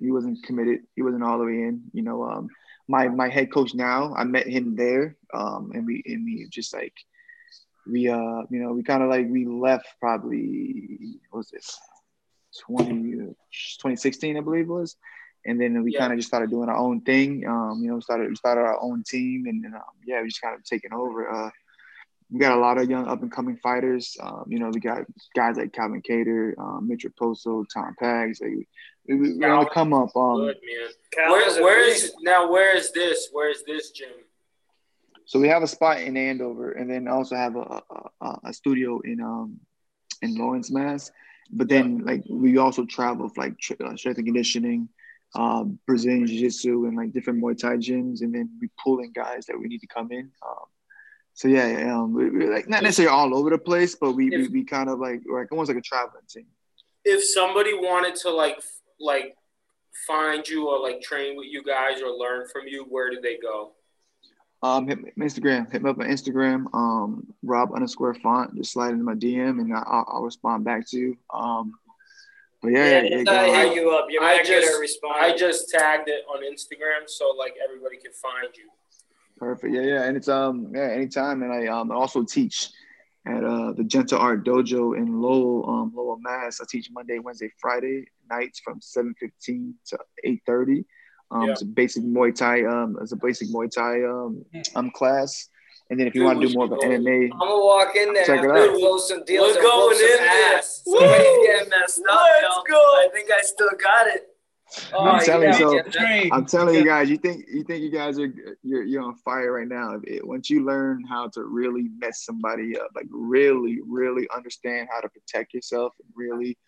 [0.00, 0.80] he wasn't committed.
[0.94, 1.82] He wasn't all the way in.
[1.92, 2.48] You know, um,
[2.88, 4.14] my my head coach now.
[4.14, 6.94] I met him there, um, and we and we just like
[7.86, 11.64] we uh you know we kind of like we left probably what was it
[12.62, 14.96] 20 2016 I believe it was
[15.46, 16.00] and then we Yeah.
[16.00, 19.02] kind of just started doing our own thing um you know started started our own
[19.04, 21.50] team and then um, yeah we just kind of taking over uh
[22.30, 25.02] we got a lot of young up and coming fighters um you know we got
[25.34, 28.50] guys like Calvin Kattar um Mitch Raposo Tom Pags like
[29.08, 31.30] we, we, we on the come up um Good man.
[31.30, 32.04] Where, a where beast.
[32.04, 32.50] is now?
[32.50, 33.28] Where is this?
[33.32, 34.08] Where is this gym?
[35.24, 37.82] So we have a spot in Andover, and then also have a
[38.20, 39.60] a, a studio in um
[40.22, 41.10] in Lawrence, Mass.
[41.50, 44.88] But then like we also travel for like tr- uh, strength and conditioning,
[45.36, 49.12] um, Brazilian Jiu Jitsu, and like different Muay Thai gyms, and then we pull in
[49.12, 50.30] guys that we need to come in.
[50.46, 50.64] Um,
[51.34, 54.44] so yeah, um, we, we're like not necessarily all over the place, but we we,
[54.44, 56.46] If- we kind of like like almost like a traveling team.
[57.04, 58.60] If somebody wanted to like
[58.98, 59.36] like
[60.06, 63.36] find you or like train with you guys or learn from you, where do they
[63.36, 63.72] go?
[64.62, 65.70] Um, hit me Instagram.
[65.70, 66.66] Hit me up on Instagram.
[66.74, 68.56] Um, Rob underscore font.
[68.56, 71.16] Just slide into my DM and I, I'll, I'll respond back to you.
[71.32, 71.74] Um,
[72.68, 74.06] yeah, Yeah, yeah, just I hit you up.
[74.10, 75.22] You're I just- at responding.
[75.22, 78.68] I just tagged it on Instagram so like everybody can find you.
[79.38, 79.74] perfect.
[79.74, 81.42] Yeah, yeah, and it's um yeah anytime.
[81.42, 82.70] And I um also teach
[83.26, 86.60] at uh the Gentle Art Dojo in Lowell, um Lowell, Mass.
[86.60, 90.84] I teach Monday, Wednesday, Friday nights from seven fifteen to eight thirty.
[91.30, 91.52] Um, Yeah.
[91.52, 92.64] it's a basic Muay Thai.
[92.64, 94.44] Um, it's a basic Muay Thai um
[94.76, 95.48] um class.
[95.88, 96.90] And then if you want to do more of an should.
[97.00, 98.72] MMA, I'm gonna walk in there Check it out.
[98.72, 100.56] we close some deals We're going in there.
[100.58, 100.82] ass.
[100.84, 100.98] Woo!
[100.98, 102.62] Somebody's getting messed up, Let's yo.
[102.68, 102.76] go.
[102.80, 104.28] I think I still got it.
[104.92, 107.90] Oh, I'm telling you, so- get I'm telling you guys, you think you think you
[107.92, 110.00] guys are you're you're on fire right now.
[110.02, 115.00] It- once you learn how to really mess somebody up, like really, really understand how
[115.00, 116.58] to protect yourself, and really,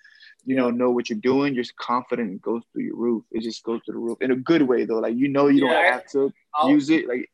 [0.45, 3.25] you know, know what you're doing, your confidence goes through your roof.
[3.33, 5.01] It just goes through the roof in a good way though.
[5.01, 5.73] Like you know, you Yeah.
[5.73, 7.29] don't have to I'll- use it, like.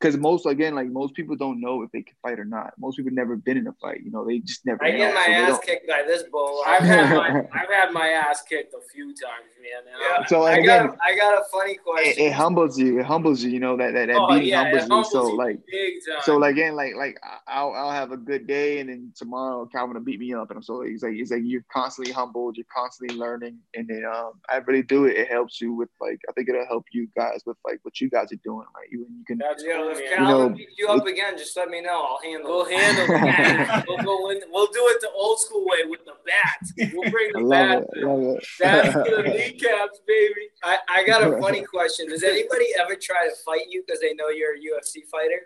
[0.00, 2.72] Because most again, like most people don't know if they can fight or not.
[2.78, 4.00] Most people never been in a fight.
[4.04, 4.84] You know, they just never.
[4.84, 6.62] I know, get my so ass kicked by this bull.
[6.68, 9.92] I've had my I've had my ass kicked a few times, man.
[9.92, 12.24] I'm- Yeah, So, I and got, again- I got a funny It, question.
[12.26, 13.00] it humbles you.
[13.00, 13.50] It humbles you.
[13.50, 14.94] You know that that, that Oh, beating yeah, it humbles you.
[14.94, 16.22] humbles So you like, big time.
[16.22, 19.94] So like again, like like I'll I'll have a good day, and then tomorrow Calvin
[19.94, 22.66] will beat me up, and I'm so he's like he's like you're constantly humbled, you're
[22.72, 25.16] constantly learning, and then um I really do it.
[25.16, 28.08] It helps you with like I think it'll help you guys with like what you
[28.08, 28.66] guys are doing.
[28.76, 30.16] Like you you can that's Yo, cool, if man.
[30.16, 32.02] Calvin know, beats you up again, just let me know.
[32.04, 33.84] I'll handle We'll handle it.
[33.88, 34.40] we'll go in.
[34.50, 36.90] We'll do it the old school way with the bat.
[36.94, 37.88] We'll bring I the love bat.
[37.92, 38.44] it.
[38.60, 40.48] That's the kneecaps, baby.
[40.62, 42.08] I, I got a funny question.
[42.08, 45.40] Does anybody ever try to fight you because they know you're a UFC fighter?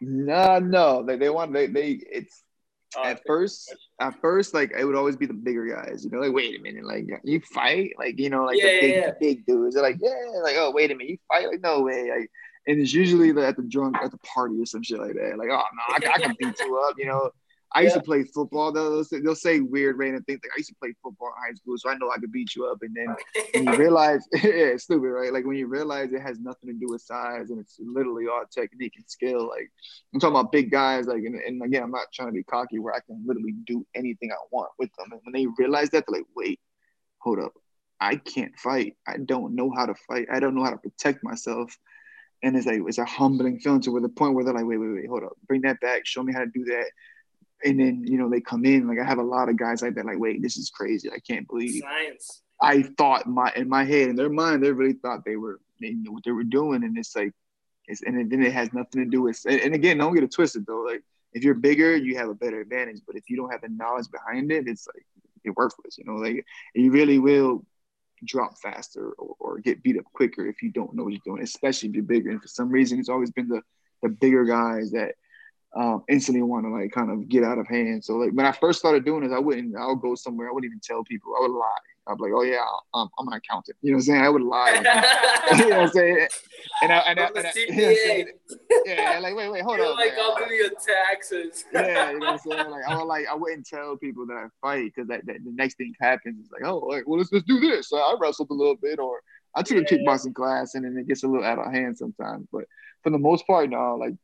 [0.00, 2.42] No, no, they, they want they they it's
[2.96, 6.18] Uh, at first at first like it would always be the bigger guys you know
[6.18, 8.94] like wait a minute like you fight like you know like Yeah, the yeah, big
[8.96, 9.12] yeah.
[9.20, 12.10] big dudes they're like yeah like oh wait a minute you fight like no way
[12.10, 12.28] like
[12.66, 15.36] and it's usually like, at the drunk at the party or some shit like that
[15.38, 17.30] like oh no I, I can beat you up you know
[17.72, 20.70] I used to play football they'll, say- they'll say weird random things like I used
[20.70, 22.94] to play football in high school so I know I could beat you up and
[22.94, 23.14] then
[23.54, 26.74] when you realize yeah it's stupid right like when you realize it has nothing to
[26.74, 29.70] do with size and it's literally all technique and skill like
[30.12, 32.78] I'm talking about big guys, like, and, and again, I'm not trying to be cocky
[32.78, 35.12] where I can literally do anything I want with them.
[35.12, 36.58] And when they realize that, they're like, wait,
[37.18, 37.52] hold up.
[38.00, 38.96] I can't fight.
[39.06, 40.26] I don't know how to fight.
[40.32, 41.76] I don't know how to protect myself.
[42.42, 44.78] And it's like, it's a humbling feeling to where the point where they're like, wait,
[44.78, 45.32] wait, wait, hold up.
[45.46, 46.06] Bring that back.
[46.06, 46.86] Show me how to do that.
[47.62, 48.88] And then, you know, they come in.
[48.88, 51.10] Like, I have a lot of guys like that, like, wait, this is crazy.
[51.10, 52.42] I can't believe Science.
[52.60, 55.92] I thought my in my head in their mind they really thought they were they
[55.92, 57.32] knew what they were doing and it's like
[57.86, 60.32] it's and then it has nothing to do with and, and again don't get it
[60.32, 63.50] twisted though like if you're bigger you have a better advantage but if you don't
[63.50, 65.04] have the knowledge behind it it's like
[65.42, 67.64] you're worthless you know like you really will
[68.24, 71.42] drop faster or, or get beat up quicker if you don't know what you're doing
[71.42, 72.30] especially if you're bigger.
[72.30, 73.62] And for some reason it's always been the
[74.02, 75.14] the bigger guys that
[75.76, 78.04] um, instantly want to like kind of get out of hand.
[78.04, 79.76] So like when I first started doing this, I wouldn't.
[79.76, 80.48] I would go somewhere.
[80.48, 81.32] I wouldn't even tell people.
[81.38, 81.78] I would lie.
[82.08, 84.20] I'd be like, "Oh yeah, I'm, I'm an accountant." You know what I'm saying?
[84.22, 84.72] I would lie.
[85.58, 86.28] you know what I'm saying?
[86.82, 87.68] And I and I, and I, CPA.
[87.70, 89.96] you know what I'm yeah, like wait, wait, hold You're on.
[89.96, 90.20] like, man.
[90.20, 91.64] I'll do your taxes.
[91.72, 92.70] yeah, you know what I'm saying?
[92.70, 95.52] Like I would like I wouldn't tell people that I fight because that, that the
[95.52, 97.90] next thing happens is like, oh, like, well let's let's do this.
[97.90, 99.20] So I wrestled a little bit or
[99.54, 102.46] I took a kickboxing class and then it gets a little out of hand sometimes.
[102.52, 102.64] But
[103.02, 104.14] for the most part, no, like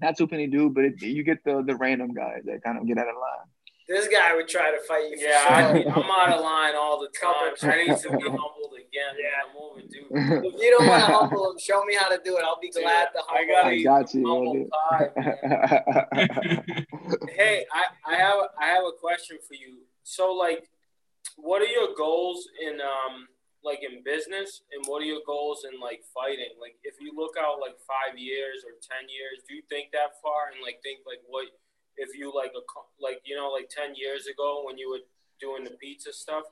[0.00, 2.86] not too many do, but it, you get the the random guys that kind of
[2.86, 3.48] get out of line.
[3.88, 5.16] This guy would try to fight you.
[5.16, 5.90] For Yeah, I, sure.
[5.92, 7.54] I'm out of line all the time.
[7.72, 9.16] I need to be humbled again.
[9.18, 9.42] Yeah.
[9.42, 10.06] I'm overdue.
[10.48, 12.44] If you don't want to humble him, show me how to do it.
[12.44, 13.80] I'll be glad to I humble gotta him.
[13.80, 14.22] I got you.
[14.28, 15.10] Humble pie,
[17.34, 19.78] Hey, I, I have I have a question for you.
[20.04, 20.68] So like
[21.36, 23.26] what are your goals in um
[23.62, 26.56] like in business and what are your goals in like fighting?
[26.60, 30.16] Like if you look out like five years or ten years, do you think that
[30.22, 31.46] far and like think like what
[31.96, 32.62] if you like a
[33.00, 35.04] like you know like ten years ago when you were
[35.40, 36.44] doing the pizza stuff,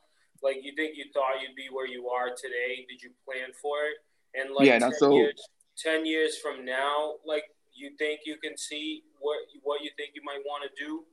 [0.42, 2.84] like you think you thought you'd be where you are today?
[2.88, 3.96] Did you plan for it?
[4.38, 5.40] And like Yeah, 10 no, so- years,
[5.76, 10.22] ten years from now, like you think you can see what what you think you
[10.24, 11.04] might want to do?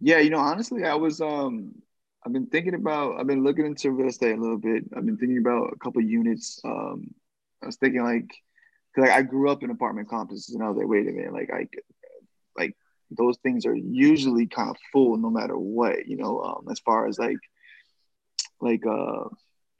[0.00, 1.72] Yeah, you know, honestly, I was um
[2.24, 4.84] I've been thinking about I've been looking into real estate a little bit.
[4.96, 6.60] I've been thinking about a couple units.
[6.64, 7.14] Um
[7.62, 8.28] I was thinking like
[8.94, 11.32] cause like I grew up in apartment complexes and I was like, wait a minute,
[11.32, 11.68] like I
[12.56, 12.76] like
[13.10, 17.06] those things are usually kind of full no matter what, you know, um as far
[17.06, 17.38] as like
[18.60, 19.24] like uh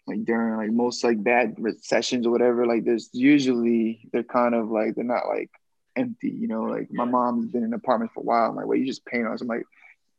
[0.07, 4.70] like during like most like bad recessions or whatever, like there's usually they're kind of
[4.70, 5.50] like they're not like
[5.96, 6.64] empty, you know.
[6.64, 8.50] Like my mom's been in an apartment for a while.
[8.50, 9.40] I'm like, wait, you just paying us?
[9.40, 9.64] I'm like,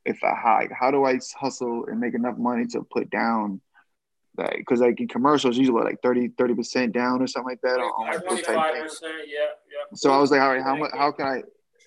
[0.05, 3.61] if I how, how do I hustle and make enough money to put down
[4.37, 8.07] like because like in commercials usually like 30 percent down or something like that on,
[8.07, 8.99] on like those type things.
[9.01, 9.95] yeah, yeah.
[9.95, 10.91] So I was like, all right, how much?
[10.93, 11.43] How can I?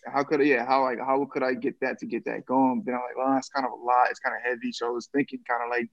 [0.07, 0.45] How could I?
[0.45, 2.83] Yeah, how like how could I get that to get that going?
[2.85, 4.09] Then I'm like, well, that's kind of a lot.
[4.11, 4.73] It's kind of heavy.
[4.73, 5.91] So I was thinking, kind of like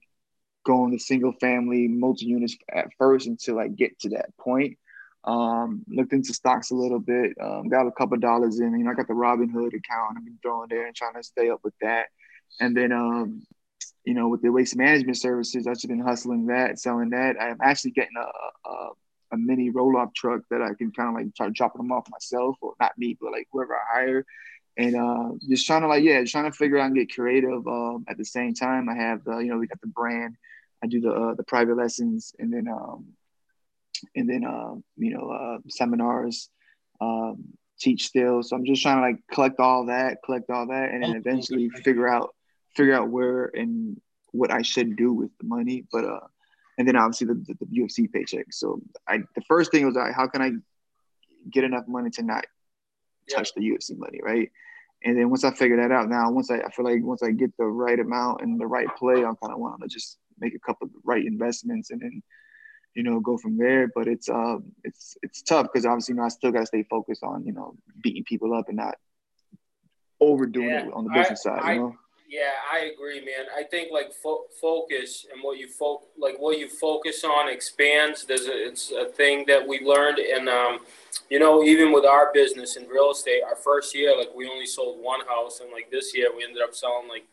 [0.64, 4.78] going to single family, multi units at first until I get to that point.
[5.24, 7.32] Um, looked into stocks a little bit.
[7.40, 8.78] Um, got a couple dollars in.
[8.78, 10.16] You know, I got the Robinhood account.
[10.16, 12.06] I've been throwing there and trying to stay up with that.
[12.60, 13.42] And then, um,
[14.04, 17.36] you know, with the waste management services, I've just been hustling that, selling that.
[17.40, 18.90] I'm actually getting a, a
[19.32, 22.08] a mini roll off truck that I can kind of like start dropping them off
[22.10, 24.26] myself, or not me, but like whoever I hire,
[24.76, 27.66] and uh, just trying to like yeah, just trying to figure out and get creative.
[27.66, 30.36] Um, at the same time, I have the you know we got the brand,
[30.82, 33.06] I do the uh, the private lessons, and then um,
[34.14, 36.48] and then uh, you know uh, seminars,
[37.00, 37.44] um,
[37.80, 38.42] teach still.
[38.42, 41.68] So I'm just trying to like collect all that, collect all that, and then eventually
[41.70, 42.34] figure out
[42.76, 44.00] figure out where and
[44.32, 46.20] what I should do with the money, but uh
[46.78, 48.46] and then obviously the, the, the UFC paycheck.
[48.52, 50.50] So I the first thing was like, how can I
[51.50, 52.44] get enough money to not
[53.34, 54.50] touch the UFC money, right?
[55.04, 57.30] And then once I figure that out, now once I, I feel like once I
[57.30, 60.54] get the right amount and the right play, I'm kind of want to just make
[60.54, 62.22] a couple of right investments and then
[62.94, 63.88] you know go from there.
[63.94, 66.82] But it's um it's it's tough because obviously you know I still got to stay
[66.90, 68.96] focused on you know beating people up and not
[70.20, 71.60] overdoing Yeah, it on the I- business side.
[71.62, 71.96] I- You know,
[72.28, 73.46] Yeah, I agree, man.
[73.56, 78.24] I think like fo- focus and what you fo- like what you focus on expands.
[78.24, 80.80] There's a, it's a thing that we learned, and um,
[81.30, 84.66] you know, even with our business in real estate, our first year, like we only
[84.66, 87.24] sold one house, and like this year, we ended up selling like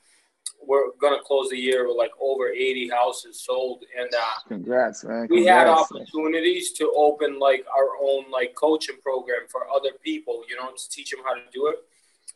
[0.65, 5.27] we're gonna close the year with like over 80 houses sold, and uh, congrats, man.
[5.29, 5.91] we had Congrats.
[5.91, 10.89] opportunities to open like our own like coaching program for other people you know to
[10.89, 11.77] teach them how to do it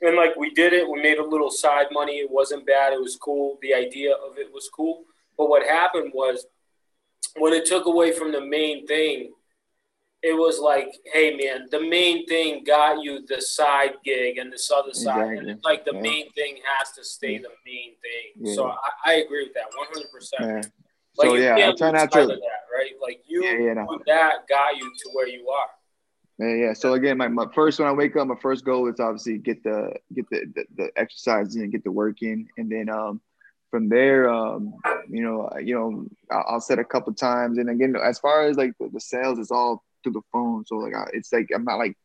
[0.01, 2.99] and like we did it we made a little side money it wasn't bad it
[3.01, 5.03] was cool the idea of it was cool
[5.37, 6.45] but what happened was
[7.37, 9.31] when it took away from the main thing
[10.23, 14.69] it was like hey man the main thing got you the side gig and this
[14.71, 15.51] other side and Exactly.
[15.53, 16.01] it's like the Yeah.
[16.01, 18.53] main thing has to stay the main thing Yeah.
[18.55, 20.63] so I, I agree with that 100% Man.
[21.17, 22.25] like So yeah, I try not to.
[22.27, 22.39] that,
[22.75, 22.91] right?
[23.01, 23.99] Like you, yeah, no.
[24.07, 25.69] that got you to where you are.
[26.39, 26.73] Yeah, yeah.
[26.73, 29.63] So again, my, my first when I wake up, my first goal is obviously get
[29.63, 33.21] the get the, the, the exercise in, get the work in, and then um
[33.71, 34.73] from there, um
[35.09, 38.55] you know, you know, I'll, I'll set a couple times, and again, as far as
[38.57, 40.63] like the, sales, it's all through the phone.
[40.65, 41.97] So like, I, it's like I'm not like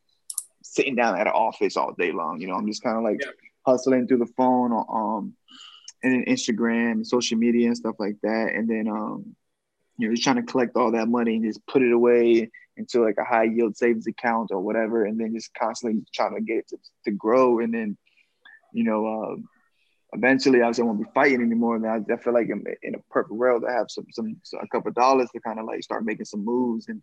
[0.63, 2.41] sitting down at an office all day long.
[2.41, 3.31] You know, I'm just kind of like Yeah.
[3.67, 5.33] hustling through the phone, um,
[6.01, 9.35] and then Instagram, social media, and stuff like that, and then um,
[9.97, 13.03] you know, just trying to collect all that money and just put it away into
[13.03, 16.57] like a high yield savings account or whatever, and then just constantly trying to get
[16.57, 17.59] it to, to grow.
[17.59, 17.97] And then,
[18.73, 19.35] you know, uh,
[20.13, 21.75] eventually, obviously, I won't be fighting anymore.
[21.75, 23.63] And I, I feel like I'm in a perfect world.
[23.67, 26.87] I have some, some, a couple dollars to kind of like start making some moves
[26.87, 27.01] and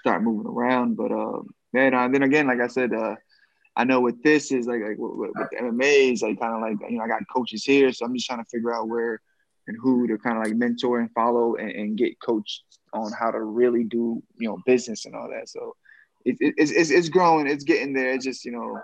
[0.00, 0.96] start moving around.
[0.96, 3.14] But uh, man, uh, then again, like I said, uh,
[3.76, 6.60] I know what this is like, like with, with with MMA is like kind of
[6.60, 9.20] like you know I got coaches here, so I'm just trying to figure out where
[9.68, 13.30] and who to kind of like mentor and follow and, and get coached on how
[13.30, 15.48] to really do you know business and all that.
[15.48, 15.74] So
[16.24, 18.12] it, it, it's, it's it's growing, it's getting there.
[18.12, 18.80] It's just you know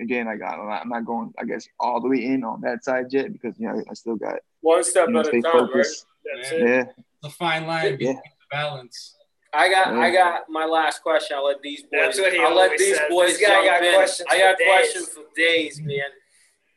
[0.00, 2.84] again like I'm not, I'm not going I guess all the way in on that
[2.84, 5.52] side yet because you know I still got One step you know at a time,
[5.52, 6.06] focused.
[6.26, 6.42] right?
[6.42, 6.80] That's Yeah.
[6.82, 6.88] it.
[7.22, 7.90] The fine line Yeah.
[7.92, 9.14] between the balance.
[9.54, 10.00] I got, Yeah.
[10.00, 11.34] I got my last question.
[11.36, 11.90] I'll let these boys.
[11.92, 13.06] That's what he I'll let these says.
[13.08, 13.94] boys This guy jump got in.
[13.94, 14.68] questions I got for days.
[14.68, 15.98] questions for days, man.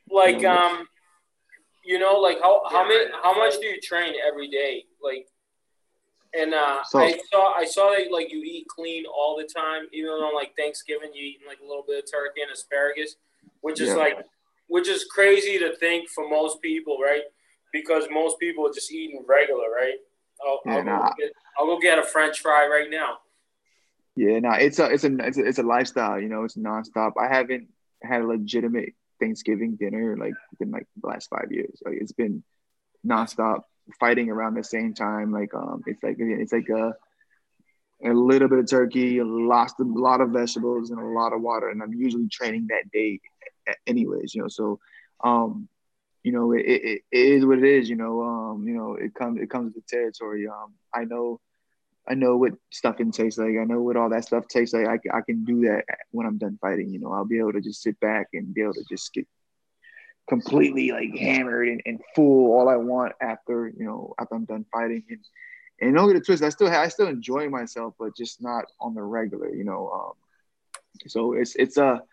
[0.09, 0.87] Like, um,
[1.83, 4.85] you know, like how how Yeah, many how much do you train every day?
[5.03, 5.27] Like,
[6.33, 9.87] and uh, So- I saw I saw that like you eat clean all the time,
[9.91, 13.15] even on like Thanksgiving you eat like a little bit of turkey and asparagus,
[13.61, 13.95] which is Yeah.
[13.95, 14.17] like
[14.67, 17.23] which is crazy to think for most people, right?
[17.73, 19.95] Because most people are just eating regular, right?
[20.45, 21.13] I'll, Yeah, I'll, go nah.
[21.17, 23.17] get, I'll go get a French fry right now.
[24.15, 24.39] yeah.
[24.39, 26.19] No, it's a it's a it's a, it's a lifestyle.
[26.19, 27.13] You know, it's nonstop.
[27.19, 27.69] I haven't
[28.03, 31.81] had a legitimate Thanksgiving dinner like within like the last five years.
[31.85, 32.43] Like it's been
[33.05, 33.61] nonstop
[33.99, 35.31] fighting around the same time.
[35.31, 36.93] Like um, it's like it's like a
[38.03, 41.41] a little bit of turkey, a lot, a lot of vegetables, and a lot of
[41.41, 41.69] water.
[41.69, 43.19] And I'm usually training that day,
[43.85, 44.33] anyways.
[44.33, 44.79] You know, so
[45.23, 45.67] um,
[46.23, 47.89] you know, it, it, it is what it is.
[47.89, 50.47] You know, um, you know, it comes it comes with the territory.
[50.47, 51.39] Um, I know,
[52.09, 53.55] I know what stuffing tastes like.
[53.59, 54.87] I know what all that stuff tastes like.
[54.87, 56.89] I, I can do that when I'm done fighting.
[56.91, 59.27] You know, I'll be able to just sit back and be able to just get
[60.29, 64.65] completely like hammered and, and full all I want after you know after I'm done
[64.71, 65.19] fighting and
[65.81, 68.93] and don't get it twisted I still I still enjoy myself but just not on
[68.93, 70.13] the regular you know um
[71.07, 72.03] so it's it's a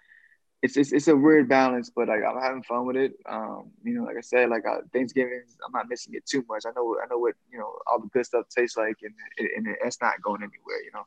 [0.67, 3.95] it's, it's, it's a weird balance but like I'm having fun with it um you
[3.95, 6.97] know like I said like uh, Thanksgiving I'm not missing it too much I know
[7.03, 10.21] I know what you know all the good stuff tastes like and and, it's not
[10.23, 11.05] going anywhere you know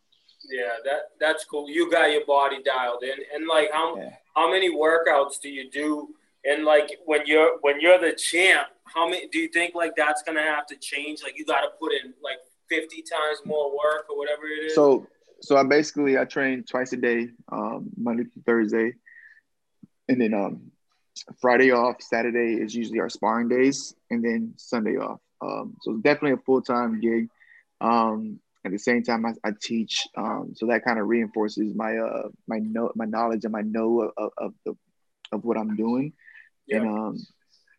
[0.50, 1.70] yeah, that that's cool.
[1.70, 4.16] You got your body dialed in, and like how yeah.
[4.36, 9.10] how many workouts do you do and like when you're when you're the champ, how
[9.10, 11.22] many do you think like that's gonna have to change?
[11.24, 12.38] Like you got to put in like
[12.70, 14.76] fifty times more work or whatever it is.
[14.76, 15.06] So
[15.42, 18.94] so I basically I train twice a day, um, Monday through Thursday,
[20.10, 20.72] and then um,
[21.40, 22.02] Friday off.
[22.02, 25.20] Saturday is usually our sparring days, and then Sunday off.
[25.42, 27.30] Um, so it's definitely a full time gig.
[27.80, 31.98] Um, at the same time, I, I teach, um, so that kind of reinforces my
[31.98, 34.76] uh my know my knowledge and my know of, of the
[35.32, 36.12] of what I'm doing.
[36.68, 36.78] Yeah.
[36.78, 37.18] And um,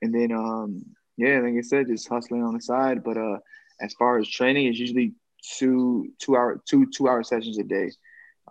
[0.00, 0.82] and then um,
[1.16, 3.04] yeah, like I said, just hustling on the side.
[3.04, 3.38] But uh,
[3.80, 5.12] as far as training, it's usually
[5.58, 7.90] two two hour two two hour sessions a day,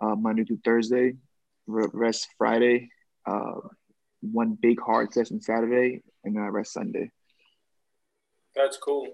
[0.00, 1.14] uh, Monday through Thursday,
[1.66, 2.90] rest Friday,
[3.30, 3.60] uh,
[4.20, 7.10] one big hard session Saturday, and then I rest Sunday.
[8.54, 9.06] That's cool.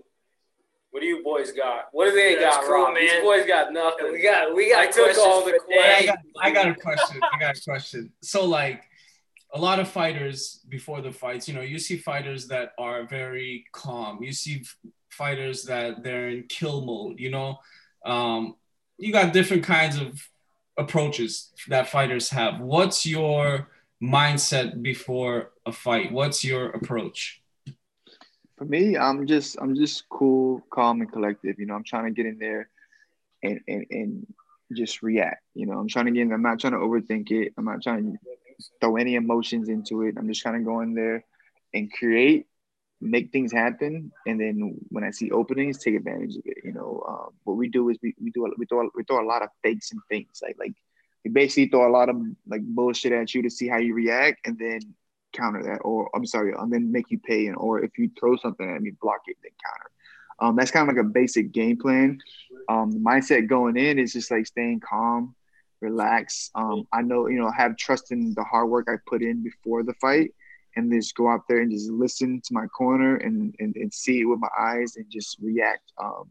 [0.91, 1.89] What do you boys got?
[1.93, 2.95] What do they yeah, got, cool, Rob?
[2.95, 3.03] Man.
[3.03, 4.13] These boys got nothing.
[4.13, 4.89] We got we got.
[4.89, 5.85] I took all the questions.
[5.85, 7.21] I got, I got a question.
[7.35, 8.13] I got a question.
[8.23, 8.83] So like
[9.53, 13.67] a lot of fighters before the fights, you know, you see fighters that are very
[13.73, 14.23] calm.
[14.23, 14.65] You see
[15.11, 17.59] fighters that they're in kill mode, you know.
[18.05, 18.57] Um,
[18.99, 20.29] you got different kinds of
[20.79, 22.61] approaches that fighters have.
[22.61, 23.69] What's your
[24.03, 26.13] mindset before a fight?
[26.13, 27.43] What's your approach?
[28.57, 31.59] For me, I'm just I'm just cool, calm, and collective.
[31.59, 32.71] You know, I'm trying to get in there
[33.43, 34.27] and and, and
[34.73, 35.43] just react.
[35.55, 36.33] You know, I'm trying to get in.
[36.33, 37.53] I'm not trying to overthink it.
[37.59, 38.19] I'm not trying to
[38.81, 40.15] throw any emotions into it.
[40.19, 41.25] I'm just trying to go in there
[41.75, 42.47] and create,
[43.01, 46.59] make things happen, and then when I see openings, take advantage of it.
[46.65, 49.29] You know, um, what we do is we, we do we throw we throw a
[49.29, 50.73] lot of fakes and things like like
[51.27, 54.47] we basically throw a lot of like bullshit at you to see how you react,
[54.47, 54.79] and then
[55.33, 58.37] counter that, or I'm sorry, and then make you pay, and or if you throw
[58.37, 59.91] something at me, block it, then counter.
[60.39, 62.21] Um, that's kind of like a basic game plan.
[62.69, 65.35] Um, mindset going in is just like staying calm,
[65.81, 66.53] relax.
[66.55, 69.83] Um, I know, you know, have trust in the hard work I put in before
[69.83, 70.33] the fight
[70.77, 74.21] and just go out there and just listen to my corner and, and, and see
[74.21, 76.31] it with my eyes and just react um,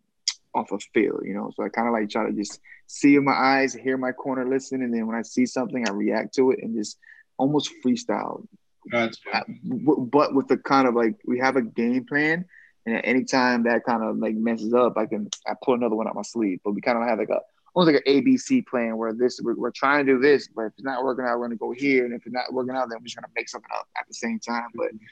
[0.55, 1.51] off of feel, you know.
[1.55, 4.47] So I kind of like try to just see in my eyes, hear my corner,
[4.47, 6.97] listen, and then when I see something, I react to it and just
[7.37, 8.47] almost freestyle.
[8.89, 9.45] Gotcha.
[9.63, 12.45] But with the kind of like we have a game plan,
[12.85, 15.95] and at any time that kind of like messes up, I can I pull another
[15.95, 16.59] one out my sleeve.
[16.63, 17.41] But we kind of have like a
[17.73, 20.73] almost like an ABC plan where this we're, we're, trying to do this, but if
[20.77, 22.97] it's not working out, we're gonna go here, and if it's not working out, then
[22.99, 24.67] we're just gonna make something up at the same time.
[24.73, 25.05] But mm-hmm.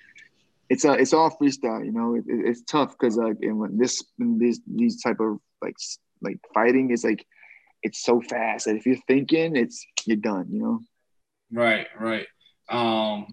[0.74, 2.16] It's a it's all freestyle, you know.
[2.16, 5.76] It, it, it's tough because like and when this when this these type of like
[6.22, 7.24] like fighting is like
[7.84, 10.80] it's so fast that if you're thinking, it's you're done, you know.
[11.52, 12.26] Right, right.
[12.70, 13.28] Um,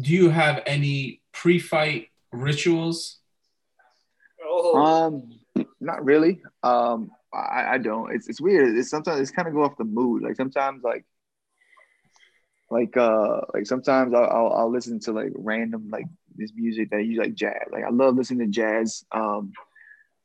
[0.00, 3.18] do you have any pre-fight rituals?
[4.44, 4.76] Oh.
[4.76, 5.30] Um,
[5.80, 6.40] not really.
[6.64, 8.12] Um, I, I don't.
[8.12, 8.76] It's it's weird.
[8.76, 10.22] It's sometimes it's kind of go off the mood.
[10.24, 11.04] Like sometimes like
[12.70, 17.04] like uh like sometimes I'll, I'll, I'll listen to like random like this music that
[17.04, 17.68] you like jazz.
[17.72, 19.04] Like I love listening to jazz.
[19.12, 19.52] Um,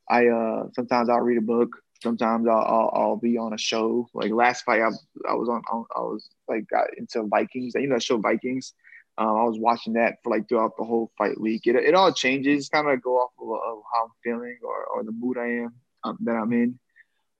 [0.08, 1.70] I uh sometimes I'll read a book.
[2.02, 4.08] Sometimes I'll I'll, I'll be on a show.
[4.14, 4.90] Like last fight I
[5.28, 7.74] I was on I was like got into Vikings.
[7.74, 8.74] You know that show Vikings.
[9.16, 11.66] Um, I was watching that for like throughout the whole fight week.
[11.66, 15.04] It, it all changes, kind of go off of, of, how I'm feeling or, or
[15.04, 16.78] the mood I am um, that I'm in.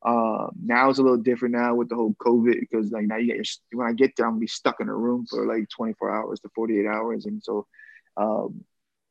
[0.04, 3.26] Uh, now it's a little different now with the whole COVID because like now you
[3.26, 3.44] get your,
[3.78, 6.40] when I get there, I'm gonna be stuck in a room for like 24 hours
[6.40, 7.66] to 48 hours, and so
[8.16, 8.64] um,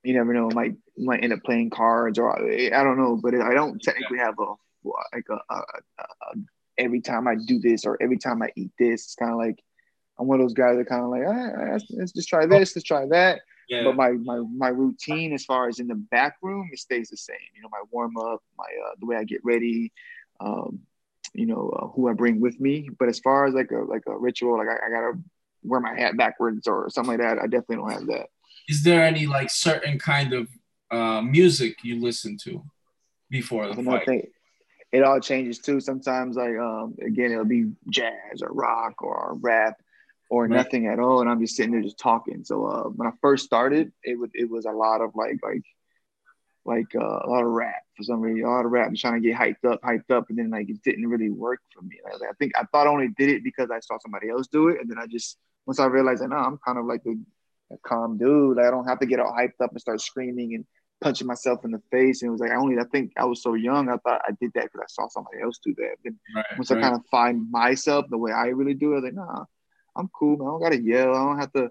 [0.04, 3.54] you never know, might might end up playing cards or I don't know, but I
[3.54, 4.54] don't technically have a
[5.14, 6.36] like a, a, a, a
[6.78, 9.06] every time I do this or every time I eat this.
[9.06, 9.64] It's kind of like
[10.20, 12.76] I'm one of those guys that kind of like, right, let's, let's just try this,
[12.76, 13.41] let's try that.
[13.70, 13.84] Yeah.
[13.86, 17.18] But my, my my routine as far as in the back room, it stays the
[17.18, 17.38] same.
[17.56, 19.91] You know, my warm up, my uh, the way I get ready,
[20.40, 20.80] um,
[21.34, 22.90] you know, uh, who I bring with me.
[22.98, 25.14] But as far as like a like a ritual, like I, I, gotta
[25.64, 27.40] wear my hat backwards or something like that.
[27.40, 28.28] I definitely don't have that.
[28.68, 30.50] Is there any like certain kind of
[30.92, 32.64] uh, music you listen to
[33.30, 34.06] before the fight?
[34.06, 34.28] Thing,
[34.92, 35.80] it all changes too.
[35.80, 39.82] Sometimes like um again it'll be jazz or rock or rap
[40.30, 40.56] or right.
[40.56, 42.44] nothing at all, and I'm just sitting there just talking.
[42.44, 45.64] So uh, when I first started, it would it was a lot of like like
[46.66, 49.22] like uh, a lot of rap for some reason, a lot of rap and trying
[49.22, 51.99] to get hyped up, hyped up, and then like it didn't really work for me.
[52.03, 54.70] Like, I think I thought I only did it because I saw somebody else do
[54.70, 57.74] it, and then I just once I realized that no, I'm kind of like a,
[57.74, 58.57] a calm dude.
[58.57, 60.66] Like, I don't have to get all hyped up and start screaming and
[61.01, 62.22] punching myself in the face.
[62.22, 63.89] And it was like I only I think I was so young.
[63.89, 65.95] I thought I did that because I saw somebody else do that.
[66.03, 66.80] Then right, once right.
[66.80, 69.45] I kind of find myself the way I really do it, I was like, nah,
[69.95, 70.38] I'm cool.
[70.38, 70.47] Man.
[70.47, 71.14] I don't gotta yell.
[71.14, 71.70] I don't have to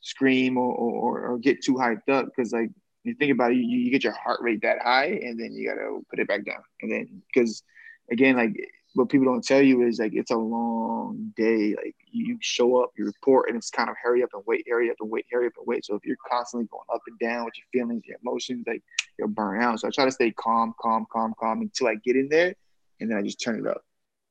[0.00, 2.70] scream or or, or get too hyped up because like
[3.04, 5.68] you think about it, you, you get your heart rate that high, and then you
[5.68, 7.62] gotta put it back down, and then because
[8.10, 8.54] again, like
[8.94, 11.74] what people don't tell you is like it's a long day.
[11.76, 14.90] Like you show up, you report, and it's kind of hurry up and wait, hurry
[14.90, 15.84] up and wait, hurry up and wait.
[15.84, 18.82] So if you're constantly going up and down with your feelings, your emotions, like
[19.18, 19.80] you're burn out.
[19.80, 22.54] So I try to stay calm, calm, calm, calm until I get in there,
[23.00, 23.82] and then I just turn it up.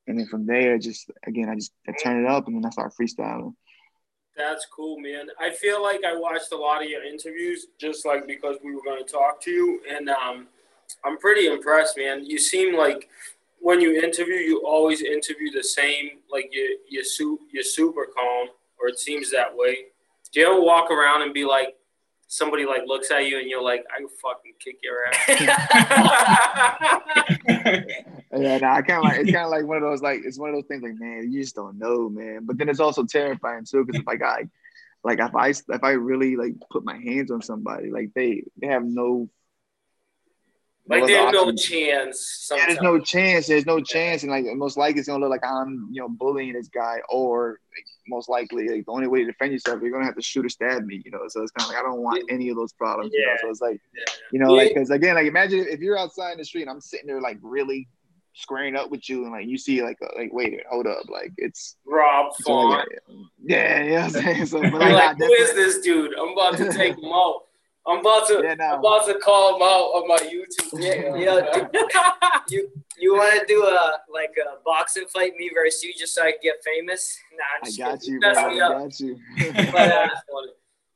[0.06, 2.70] And then from there, just again, I just I turn it up, and then I
[2.70, 3.54] start freestyling.
[4.36, 5.28] That's cool, man.
[5.40, 8.82] I feel like I watched a lot of your interviews just like because we were
[8.82, 10.48] going to talk to you, and um,
[11.04, 12.24] I'm pretty impressed, man.
[12.24, 13.08] You seem like
[13.60, 16.18] when you interview, you always interview the same.
[16.30, 18.48] Like you, you su- you're super calm,
[18.80, 19.76] or it seems that way.
[20.32, 21.76] Do you ever walk around and be like,
[22.26, 25.16] somebody like looks at you and you're like, I can fucking kick your ass.
[28.36, 30.38] yeah, no, I kind of like it's kind of like one of those like it's
[30.38, 32.40] one of those things like man, you just don't know, man.
[32.42, 34.48] But then it's also terrifying too because if like I
[35.02, 38.68] like if I if I really like put my hands on somebody, like they they
[38.68, 39.28] have no
[40.86, 42.50] like there's no chance.
[42.54, 43.46] Yeah, there's no chance.
[43.46, 46.52] There's no chance, and like most likely it's gonna look like I'm, you know, bullying
[46.52, 50.04] this guy, or like, most likely like, the only way to defend yourself, you're gonna
[50.04, 51.20] have to shoot or stab me, you know.
[51.28, 53.12] So it's kind of like I don't want any of those problems.
[53.14, 53.20] Yeah.
[53.20, 53.36] You know?
[53.40, 54.04] So it's like, yeah.
[54.30, 56.82] you know, like because again, like imagine if you're outside in the street and I'm
[56.82, 57.88] sitting there like really
[58.34, 61.32] squaring up with you, and like you see like a, like wait, hold up, like
[61.38, 62.70] it's Rob Font.
[62.70, 62.88] Like,
[63.42, 64.08] yeah, yeah.
[64.08, 66.14] You know so, but, like, like who is this dude?
[66.18, 67.42] I'm about to take him out.
[67.86, 68.64] I'm about to yeah, no.
[68.64, 70.80] I'm about to call him out on my YouTube.
[70.80, 72.38] Yeah, yeah.
[72.48, 76.22] you you want to do a like a boxing fight, me versus you, just so
[76.22, 77.16] I can get famous?
[77.36, 78.30] Nah, i got you, bro.
[78.30, 79.18] I got you.
[79.70, 80.08] but, uh,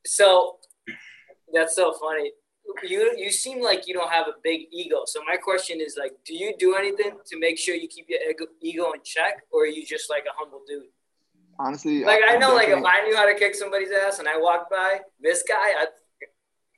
[0.05, 0.57] so
[1.53, 2.31] that's so funny.
[2.83, 5.03] You you seem like you don't have a big ego.
[5.05, 8.19] So my question is like, do you do anything to make sure you keep your
[8.29, 10.83] ego, ego in check, or are you just like a humble dude?
[11.59, 14.27] Honestly, like I, I know, like if I knew how to kick somebody's ass and
[14.27, 15.87] I walked by this guy, I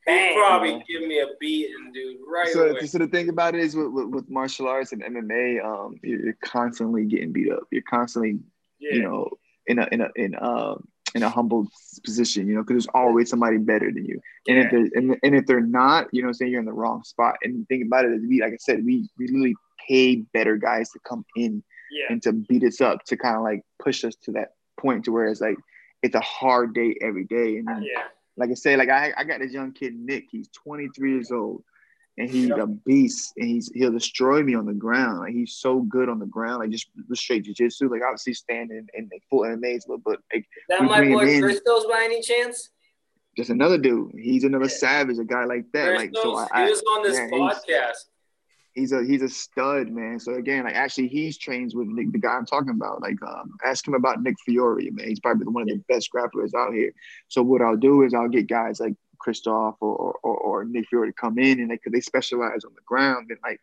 [0.06, 0.84] Bang, probably man.
[0.88, 2.18] give me a beating, dude.
[2.28, 2.86] Right so, away.
[2.88, 6.26] So the thing about it is with, with, with martial arts and MMA, um, you're,
[6.26, 7.64] you're, constantly getting beat up.
[7.72, 8.40] You're constantly,
[8.80, 8.96] yeah.
[8.96, 9.30] you know,
[9.68, 10.76] in a in a in a
[11.16, 11.68] in a humble
[12.04, 14.20] position, you know, because there's always somebody better than you.
[14.48, 14.64] And yeah.
[14.64, 17.04] if they're and, and if they're not, you know, I'm saying you're in the wrong
[17.04, 17.36] spot.
[17.44, 19.56] And the thing about it is, we like I said, we we literally
[19.88, 22.06] paid better guys to come in yeah.
[22.10, 25.12] and to beat us up to kind of like push us to that point to
[25.12, 25.58] where it's like
[26.02, 27.58] it's a hard day every day.
[27.58, 28.04] And then, yeah
[28.38, 30.26] like I say, like I, I got this young kid Nick.
[30.32, 31.64] He's 23 years old,
[32.18, 33.34] and he's a beast.
[33.38, 35.20] And he's he'll destroy me on the ground.
[35.20, 37.90] Like he's so good on the ground, like just the straight jiu-jitsu.
[37.90, 42.02] Like obviously standing and the full MMA, but but like, that my boy Christos by
[42.04, 42.70] any chance?
[43.38, 44.12] Just another dude.
[44.14, 44.78] He's another yeah.
[44.78, 45.96] savage, a guy like that.
[45.96, 48.12] Christos, like so, I, he was on this podcast
[48.74, 50.20] he's a he's a stud, man.
[50.20, 53.02] So again, like actually, he's trains with Nick, the guy I'm talking about.
[53.02, 55.08] Like, um, ask him about Nick Fiore, man.
[55.08, 56.94] He's probably one of the best grapplers out here.
[57.28, 61.08] So what I'll do is I'll get guys like Christoph or or, or Nick Fiore
[61.08, 63.62] to come in, and like they specialize on the ground, and like.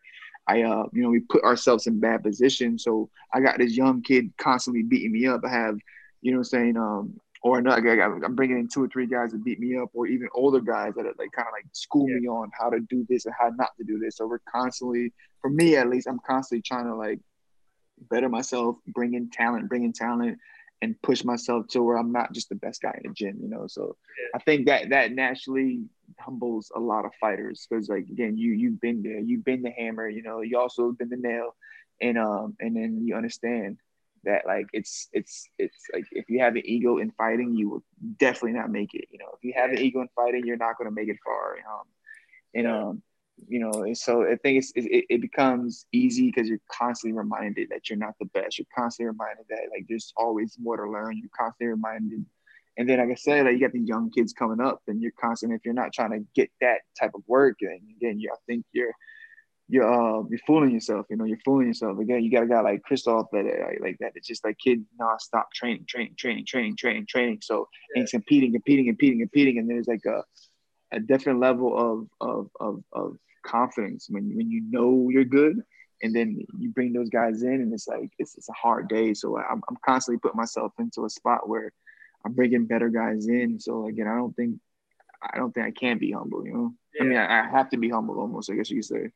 [0.50, 2.78] I, uh, you know, we put ourselves in bad position.
[2.78, 5.42] So I got this young kid constantly beating me up.
[5.44, 5.76] I have,
[6.22, 9.38] you know, saying, um, or another guy I'm bringing in two or three guys to
[9.38, 12.16] beat me up, or even older guys that are like kind of like school yeah.
[12.16, 14.16] me on how to do this and how not to do this.
[14.16, 17.20] So we're constantly, for me at least, I'm constantly trying to like
[18.10, 20.38] better myself, bring in talent, bring in talent,
[20.80, 23.48] and push myself to where I'm not just the best guy in the gym, you
[23.48, 23.66] know.
[23.66, 24.38] So yeah.
[24.38, 25.84] I think that that naturally
[26.18, 29.70] humbles a lot of fighters because like again, you you've been there, you've been the
[29.70, 31.56] hammer, you know, you also been the nail,
[32.00, 33.78] and um and then you understand
[34.24, 37.84] that like it's it's it's like if you have an ego in fighting, you will
[38.18, 39.06] definitely not make it.
[39.10, 41.18] You know, if you have an ego in fighting, you're not going to make it
[41.24, 41.56] far.
[41.56, 41.84] Um,
[42.54, 43.02] and um,
[43.46, 47.68] you know, and so I think it's it, it becomes easy because you're constantly reminded
[47.70, 48.58] that you're not the best.
[48.58, 51.18] You're constantly reminded that like there's always more to learn.
[51.18, 52.24] You're constantly reminded.
[52.76, 55.12] And then, like I said, like you got the young kids coming up, and you're
[55.20, 58.36] constantly if you're not trying to get that type of work, and again, you I
[58.46, 58.92] think you're
[59.68, 61.06] you're uh, you're fooling yourself.
[61.10, 61.98] You know, you're fooling yourself.
[61.98, 64.12] Again, you got a guy like Kristoff that like, like that.
[64.14, 67.38] It's just like kid nonstop training, training, training, training, training, training.
[67.42, 68.02] So yeah.
[68.02, 70.22] he's competing, competing, competing, competing, and there's like a
[70.92, 75.60] a different level of of of, of confidence when when you know you're good,
[76.02, 79.14] and then you bring those guys in, and it's like it's, it's a hard day.
[79.14, 81.72] So I'm I'm constantly putting myself into a spot where
[82.24, 83.58] I'm bringing better guys in.
[83.58, 84.58] So again, I don't think
[85.22, 86.44] I don't think I can be humble.
[86.46, 87.02] You know, yeah.
[87.02, 88.50] I mean, I, I have to be humble almost.
[88.50, 89.10] I guess you could say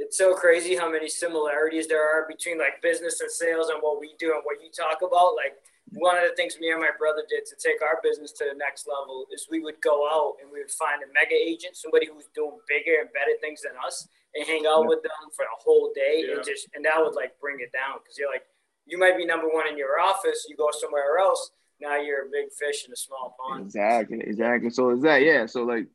[0.00, 4.00] it's so crazy how many similarities there are between like business and sales and what
[4.00, 5.36] we do and what you talk about.
[5.36, 5.56] Like
[5.92, 8.56] one of the things me and my brother did to take our business to the
[8.56, 12.06] next level is we would go out and we would find a mega agent, somebody
[12.06, 14.88] who's doing bigger and better things than us, and hang out yeah.
[14.88, 16.36] with them for a whole day yeah.
[16.36, 18.46] and just and that would like bring it down because you're like
[18.86, 22.30] you might be number one in your office, you go somewhere else, now you're a
[22.30, 23.64] big fish in a small pond.
[23.64, 24.70] Exactly, exactly.
[24.70, 25.46] So is that yeah?
[25.46, 25.88] So like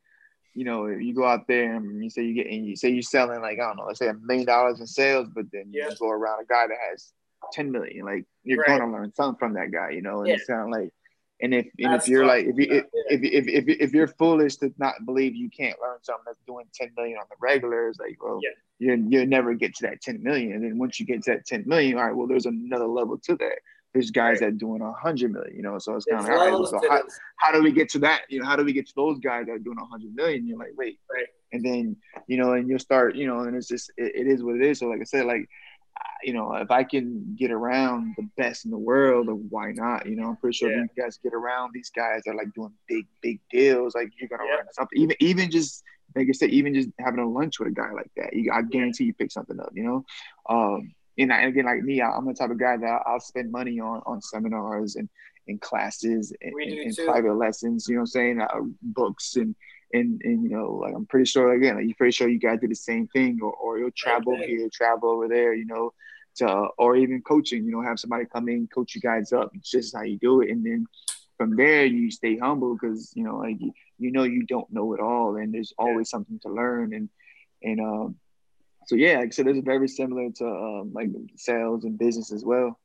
[0.54, 3.02] you know, you go out there and you say you get and you say you're
[3.02, 5.84] selling like I don't know, let's say a million dollars in sales, but then you
[5.84, 5.94] yeah.
[6.00, 7.14] go around a guy that has
[7.52, 8.80] ten million, like you're right.
[8.80, 10.20] gonna learn something from that guy, you know.
[10.20, 10.36] And yeah.
[10.36, 10.92] it's kind of like,
[11.42, 14.08] and if and that's if you're like if you if, if, if, if, if you're
[14.08, 17.90] foolish to not believe you can't learn something that's doing ten million on the regular,
[17.90, 18.40] it's like well.
[18.44, 18.50] Yeah.
[18.78, 20.52] You you never get to that 10 million.
[20.52, 23.18] And then once you get to that 10 million, all right, well, there's another level
[23.20, 23.60] to that
[23.96, 24.52] there's guys right.
[24.52, 25.80] that doing a hundred million, you know.
[25.80, 27.02] So it's kind of like, so how,
[27.38, 28.24] how, do we get to that?
[28.28, 30.46] You know, how do we get to those guys that are doing a hundred million?
[30.46, 31.28] You're like, wait, right.
[31.54, 31.96] and then
[32.28, 34.64] you know, and you'll start, you know, and it's just it, it is what it
[34.64, 34.80] is.
[34.80, 35.48] So like I said, like
[36.24, 40.08] you know, if I can get around the best in the world, why not?
[40.08, 40.84] You know, I'm pretty sure yeah.
[40.84, 43.94] you guys get around these guys that are like doing big, big deals.
[43.96, 44.64] Like you're gonna yeah.
[44.72, 45.00] something.
[45.00, 45.84] Even even just
[46.16, 48.64] like I said, even just having a lunch with a guy like that, you, I
[48.64, 49.72] guarantee you pick something up.
[49.74, 50.06] You know,
[50.50, 53.80] um, and, I, again, like me, I'm the type of guy that I'll spend money
[53.80, 55.08] on on seminars and
[55.48, 57.88] and classes and, and, and private lessons.
[57.88, 59.56] You know, what I'm saying uh, books and
[59.96, 62.60] and and you know, like I'm pretty sure again, like you're pretty sure you guys
[62.60, 64.48] do the same thing, or or you'll travel okay.
[64.48, 65.54] here, travel over there.
[65.54, 65.94] You know,
[66.38, 67.66] to or even coaching.
[67.66, 69.52] You know, have somebody come in, coach you guys up.
[69.54, 70.86] It's just how you do it, and then
[71.38, 74.94] from there you stay humble because you know, like you, you know, you don't know
[74.94, 77.10] it all, and there's always something to learn and
[77.64, 78.16] and um
[78.88, 82.46] so yeah, like I said, it's very similar to um, like sales and business as
[82.46, 82.80] well.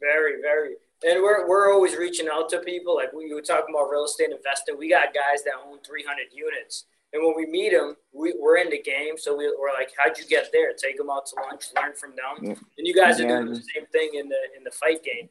[0.00, 0.74] Very, very.
[1.06, 2.96] And we're, we're always reaching out to people.
[2.96, 4.76] Like we were talking about real estate investing.
[4.78, 6.86] We got guys that own 300 units.
[7.12, 9.16] And when we meet them, we, we're in the game.
[9.16, 10.72] So we, are like, how'd you get there?
[10.74, 12.56] Take them out to lunch, learn from them.
[12.76, 15.28] And you guys yeah, are doing the same thing in the in the fight game.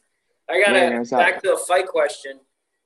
[0.50, 2.40] I got to yeah, back to the fight question.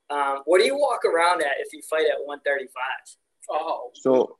[0.10, 2.68] Um, what do you walk around at if you fight at 135?
[3.50, 3.92] Oh.
[3.94, 4.38] So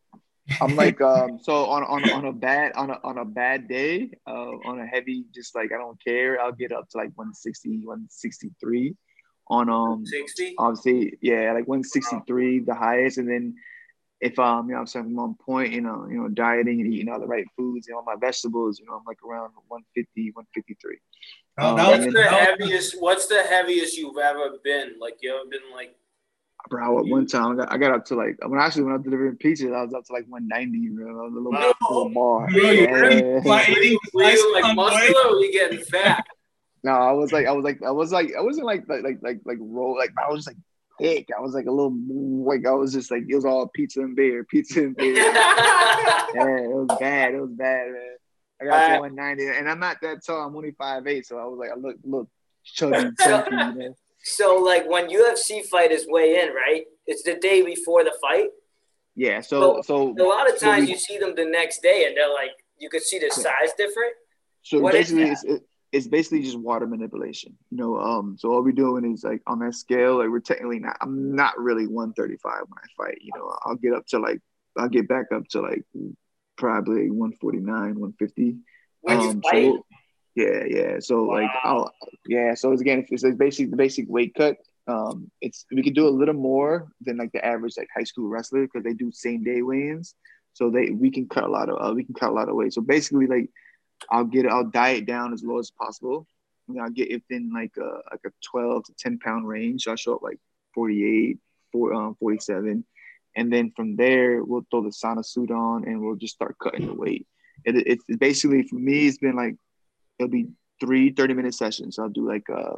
[0.60, 4.12] I'm like, um, so on, on, on a bad, on a, on a bad day,
[4.28, 6.40] uh, on a heavy, just like, I don't care.
[6.42, 8.96] I'll get up to like 160, 163
[9.48, 13.18] on, um, 60, obviously, yeah, like 163, the highest.
[13.18, 13.56] And then
[14.22, 17.10] if, um, you know, I'm saying on point, you know, you know, dieting and eating
[17.10, 20.98] all the right foods and all my vegetables, you know, I'm like around 150, 153.
[21.58, 24.94] Um, what's the heaviest, what's the heaviest you've ever been?
[25.00, 25.96] Like you ever been like
[26.70, 27.00] bro.
[27.00, 29.04] At one time, I got, I got up to like when actually when I was
[29.04, 31.10] delivering pizzas, I was up to like 190, bro.
[31.10, 31.74] I was a little, no.
[31.90, 32.50] little bar.
[32.52, 33.42] Yeah.
[34.14, 36.26] Were you like muscular or you getting fat?
[36.84, 39.20] No, I was like, I was like, I was like, I wasn't like, like, like,
[39.22, 40.58] like, like roll, like I was just like
[41.00, 41.30] thick.
[41.36, 41.96] I was like a little,
[42.44, 45.16] like I was just like it was all pizza and beer, pizza and beer.
[45.16, 47.36] yeah, it was bad.
[47.36, 48.16] It was bad, man.
[48.62, 50.48] I got uh, to 190, and I'm not that tall.
[50.48, 52.30] I'm only five eight, so I was like, I look, look
[52.64, 53.96] chubby, chunky, man.
[54.24, 56.84] So like when UFC fighters weigh in, right?
[57.08, 58.50] It's the day before the fight.
[59.16, 59.42] Yeah.
[59.42, 62.06] So so, so a lot of times so we, you see them the next day,
[62.08, 64.14] and they're like, you could see the size different.
[64.64, 65.44] So what basically, it's
[65.92, 67.58] it's basically just water manipulation.
[67.70, 68.38] You know, um.
[68.38, 70.98] So all we're doing is like on that scale, like we're technically not.
[71.02, 73.18] I'm not really 135 when I fight.
[73.22, 74.40] You know, I'll get up to like
[74.78, 75.84] I'll get back up to like
[76.58, 78.56] probably 149, 150.
[79.02, 79.74] When um, you fight.
[79.74, 79.86] So,
[80.36, 80.96] yeah, yeah.
[81.00, 81.34] So wow.
[81.36, 81.94] like, I'll,
[82.28, 82.54] yeah.
[82.54, 84.58] So it's, again, it's like basically the basic weight cut.
[84.88, 88.28] Um, it's we could do a little more than like the average like high school
[88.28, 90.16] wrestler because they do same day weigh-ins.
[90.54, 92.56] So they we can cut a lot of uh, we can cut a lot of
[92.56, 92.74] weight.
[92.74, 93.50] So basically, like
[94.10, 96.28] I'll get I'll diet down as low as possible.
[96.68, 99.84] And I'll get within like a like a 12 to 10 pound range.
[99.84, 100.40] So I show up like
[100.74, 101.38] 48,
[101.72, 102.86] 4, um, 47.
[103.36, 106.88] And then from there, we'll throw the sauna suit on and we'll just start cutting
[106.88, 107.28] the weight.
[107.64, 109.56] It, it's basically for me, it's been like
[110.22, 110.50] it'll be
[110.80, 112.00] three 30 minute sessions.
[112.00, 112.76] I'll do like uh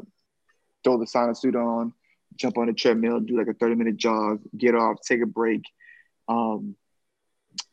[0.84, 1.94] throw the sauna suit on,
[2.36, 5.62] jump on the treadmill, do like a 30 minute jog, get off, take a break,
[6.28, 6.76] um,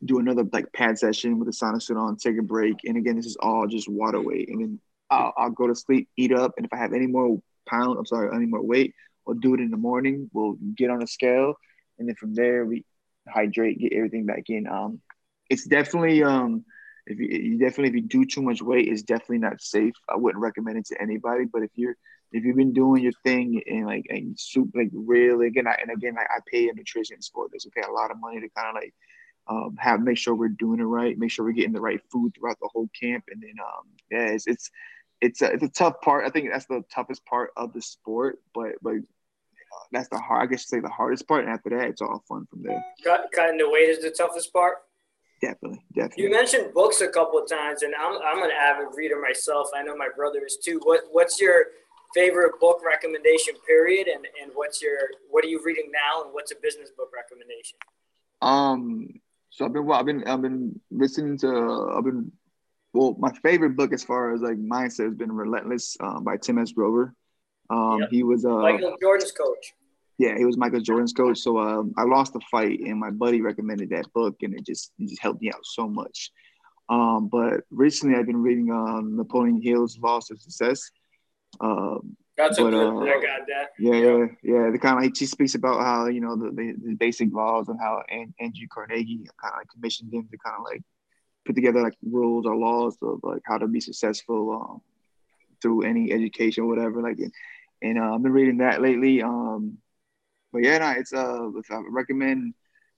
[0.03, 2.77] do another like pad session with the sauna suit on, take a break.
[2.85, 4.49] And again, this is all just water weight.
[4.49, 6.53] And then I'll, I'll go to sleep, eat up.
[6.57, 8.93] And if I have any more pound, I'm sorry, any more weight,
[9.25, 10.29] we'll do it in the morning.
[10.33, 11.55] We'll get on a scale.
[11.99, 12.85] And then from there, we
[13.27, 14.67] hydrate, get everything back in.
[14.67, 15.01] Um,
[15.49, 16.63] it's definitely, um,
[17.07, 19.93] if you, you definitely if you do too much weight, it's definitely not safe.
[20.09, 21.45] I wouldn't recommend it to anybody.
[21.45, 21.95] But if you're
[22.31, 25.91] if you've been doing your thing and like and soup like really again I, and
[25.91, 27.65] again like I pay a nutrition for this.
[27.67, 28.93] Okay, a lot of money to kind of like
[29.47, 32.33] um, have make sure we're doing it right, make sure we're getting the right food
[32.33, 34.69] throughout the whole camp, and then um, yeah, it's it's
[35.19, 36.25] it's a, it's a tough part.
[36.25, 40.43] I think that's the toughest part of the sport, but but uh, that's the hard.
[40.43, 42.83] I guess you say the hardest part, and after that, it's all fun from there.
[43.03, 44.77] Cut, cutting the weight is the toughest part.
[45.41, 46.23] Definitely, definitely.
[46.23, 49.69] You mentioned books a couple of times, and I'm I'm an avid reader myself.
[49.75, 50.79] I know my brother is too.
[50.83, 51.65] What what's your
[52.13, 54.97] favorite book recommendation period, and and what's your
[55.29, 57.79] what are you reading now, and what's a business book recommendation?
[58.41, 59.19] Um,
[59.49, 62.31] so I've been well, I've been I've been listening to I've been
[62.93, 66.59] well, my favorite book as far as like mindset has been Relentless um, by Tim
[66.59, 66.71] S.
[66.71, 67.15] Grover.
[67.69, 68.09] Um, yep.
[68.11, 69.73] He was uh, Michael Jordan's coach.
[70.21, 71.39] Yeah, he was Michael Jordan's coach.
[71.39, 74.91] So um, I lost the fight, and my buddy recommended that book, and it just
[74.99, 76.29] it just helped me out so much.
[76.89, 80.91] Um, but recently, I've been reading um, Napoleon Hill's Laws of Success.
[81.59, 82.75] Um, That's but, a good.
[82.75, 83.69] Uh, I got that.
[83.79, 84.69] Yeah, yeah, yeah.
[84.69, 87.67] The kind of like she speaks about how you know the, the, the basic laws
[87.69, 90.83] and how Andrew Carnegie kind of like commissioned him to kind of like
[91.47, 94.81] put together like rules or laws of like how to be successful um,
[95.63, 97.01] through any education or whatever.
[97.01, 97.17] Like,
[97.81, 99.23] and uh, I've been reading that lately.
[99.23, 99.79] Um,
[100.51, 102.53] but yeah, no, it's uh, I recommend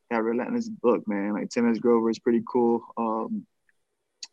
[0.10, 1.34] that Relentless book, man.
[1.34, 1.80] Like Tim S.
[1.80, 2.82] Grover is pretty cool.
[2.98, 3.46] Um,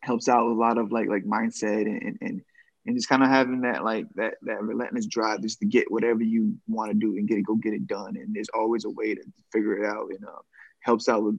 [0.03, 2.43] helps out with a lot of like like mindset and and
[2.87, 6.23] and just kind of having that like that that relentless drive just to get whatever
[6.23, 8.17] you want to do and get it go get it done.
[8.17, 10.09] And there's always a way to figure it out.
[10.11, 10.41] And uh,
[10.81, 11.39] helps out with,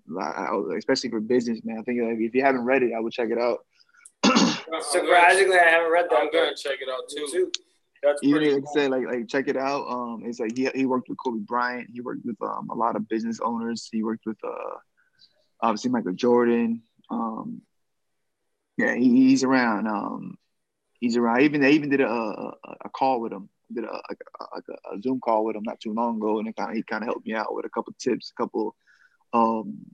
[0.78, 1.80] especially for business, man.
[1.80, 3.66] I think like, if you haven't read it, I would check it out.
[4.82, 6.20] Surprisingly, I haven't read that.
[6.20, 7.52] I'm gonna check it out too.
[8.04, 8.72] That's you pretty cool.
[8.74, 9.88] say like like check it out.
[9.88, 11.90] Um, it's like he, he worked with Kobe Bryant.
[11.94, 13.90] He worked with um a lot of business owners.
[13.92, 14.78] He worked with uh
[15.62, 16.82] obviously Michael Jordan.
[17.10, 17.62] Um,
[18.78, 19.88] yeah, he, he's around.
[19.88, 20.38] Um,
[21.00, 21.40] he's around.
[21.40, 22.54] I even they even did a a,
[22.86, 23.50] a call with him.
[23.72, 26.56] Did a, a, a, a Zoom call with him not too long ago, and it
[26.56, 28.76] kind of he kind of helped me out with a couple tips, a couple
[29.34, 29.86] um,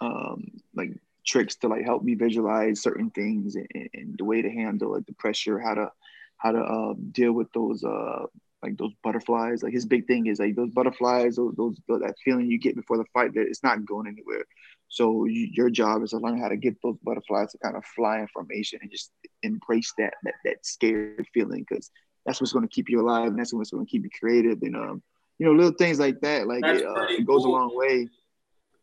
[0.00, 0.90] um, like
[1.26, 5.06] tricks to like help me visualize certain things and, and, the way to handle like
[5.06, 5.90] the pressure, how to
[6.38, 8.26] how to uh, deal with those uh,
[8.62, 9.62] like those butterflies.
[9.62, 12.96] Like his big thing is like those butterflies, those, those that feeling you get before
[12.96, 14.44] the fight that it's not going anywhere.
[14.88, 17.84] So you, your job is to learn how to get those butterflies to kind of
[17.84, 19.10] fly in formation and just
[19.42, 21.90] embrace that that that scared feeling because
[22.24, 24.58] that's what's going to keep you alive and that's what's going to keep you creative
[24.62, 25.02] and um
[25.38, 27.54] you know little things like that like it, uh, it goes cool.
[27.54, 28.08] a long way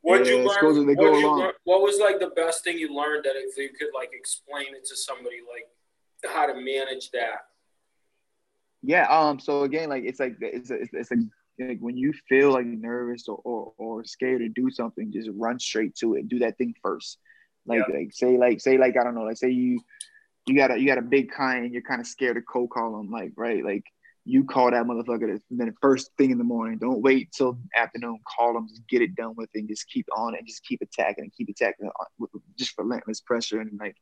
[0.05, 0.85] what yeah, you learn?
[0.85, 3.89] What, you learn what was like the best thing you learned that if you could
[3.91, 5.65] like explain it to somebody, like
[6.27, 7.45] how to manage that?
[8.81, 9.07] Yeah.
[9.07, 9.39] Um.
[9.39, 11.15] So again, like it's like it's a, it's, a
[11.59, 15.59] like when you feel like nervous or, or, or scared to do something, just run
[15.59, 16.27] straight to it.
[16.27, 17.17] Do that thing first.
[17.65, 17.97] Like yeah.
[17.97, 19.23] like say like say like I don't know.
[19.23, 19.79] Like say you
[20.45, 22.69] you got a you got a big client and you're kind of scared to cold
[22.69, 23.09] call them.
[23.09, 23.85] Like right like
[24.25, 26.79] you call that motherfucker the first thing in the morning.
[26.79, 28.19] Don't wait till afternoon.
[28.37, 31.23] Call them, just get it done with, and just keep on and just keep attacking
[31.23, 33.95] and keep attacking with just relentless pressure and like.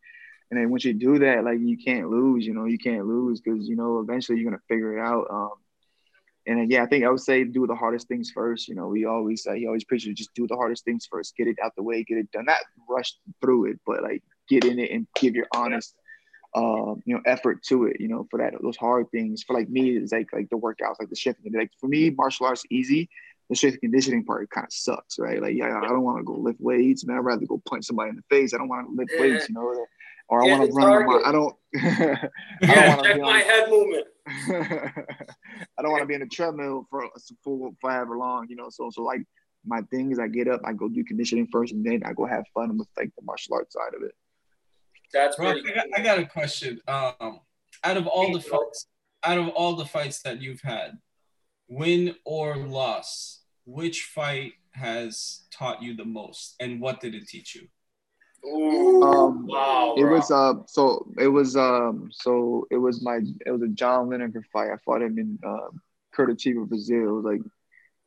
[0.53, 2.45] And then once you do that, like you can't lose.
[2.45, 5.25] You know, you can't lose because you know eventually you're gonna figure it out.
[5.31, 5.53] Um,
[6.45, 8.67] and then, yeah, I think I would say do the hardest things first.
[8.67, 11.47] You know, we always say he always preaches just do the hardest things first, get
[11.47, 12.45] it out the way, get it done.
[12.45, 15.95] Not rush through it, but like get in it and give your honest
[16.55, 19.41] um, you know, effort to it, you know, for that those hard things.
[19.41, 21.51] For like me, it's like like the workouts, like the shifting.
[21.51, 23.09] Like for me, martial arts easy.
[23.49, 25.41] The strength conditioning part kind of sucks, right?
[25.41, 27.17] Like, yeah, I don't want to go lift weights, man.
[27.17, 28.53] I'd rather go punch somebody in the face.
[28.53, 29.85] I don't want to lift weights, you know,
[30.29, 31.05] or I want to run.
[31.05, 31.55] My, I don't.
[31.75, 32.29] I
[32.61, 34.07] yeah, don't check my on, head movement.
[35.77, 37.09] I don't want to be in a treadmill for
[37.43, 38.69] for forever long, you know.
[38.69, 39.21] So so like
[39.65, 42.25] my thing is, I get up, I go do conditioning first, and then I go
[42.25, 44.13] have fun with like the martial arts side of it.
[45.13, 46.79] That's Bro, I, got, I got a question.
[46.87, 47.39] Um,
[47.83, 48.87] out of all the fights,
[49.23, 50.97] out of all the fights that you've had,
[51.67, 57.55] win or loss, which fight has taught you the most, and what did it teach
[57.55, 57.67] you?
[58.45, 63.51] Ooh, um, wow, it was uh so it was um so it was my it
[63.51, 64.69] was a John Lineker fight.
[64.71, 65.69] I fought him in uh,
[66.15, 67.07] Curitiba, Brazil.
[67.07, 67.41] It was like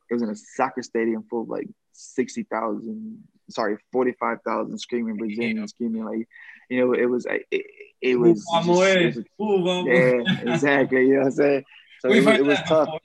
[0.09, 4.77] it was in a soccer stadium full of like sixty thousand, sorry, forty five thousand
[4.77, 6.27] screaming Brazilians, screaming like
[6.69, 7.65] you know, it was it,
[8.01, 11.07] it was, just, it was yeah, exactly.
[11.07, 11.63] You know what I'm saying?
[12.01, 12.89] So it, it, was tough.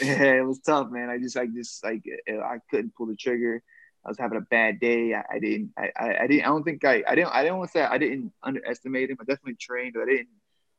[0.00, 1.10] Yeah, it was tough, man.
[1.10, 3.60] I just like just like I couldn't pull the trigger.
[4.04, 5.14] I was having a bad day.
[5.14, 5.72] I, I didn't.
[5.76, 6.44] I, I, didn't.
[6.44, 7.02] I don't think I.
[7.06, 7.32] I didn't.
[7.32, 9.18] I didn't want to say I didn't underestimate him.
[9.20, 10.28] I definitely trained, but I didn't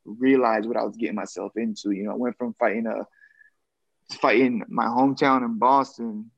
[0.04, 1.92] realize what I was getting myself into.
[1.92, 3.06] You know, I went from fighting a
[4.16, 6.30] fighting my hometown in Boston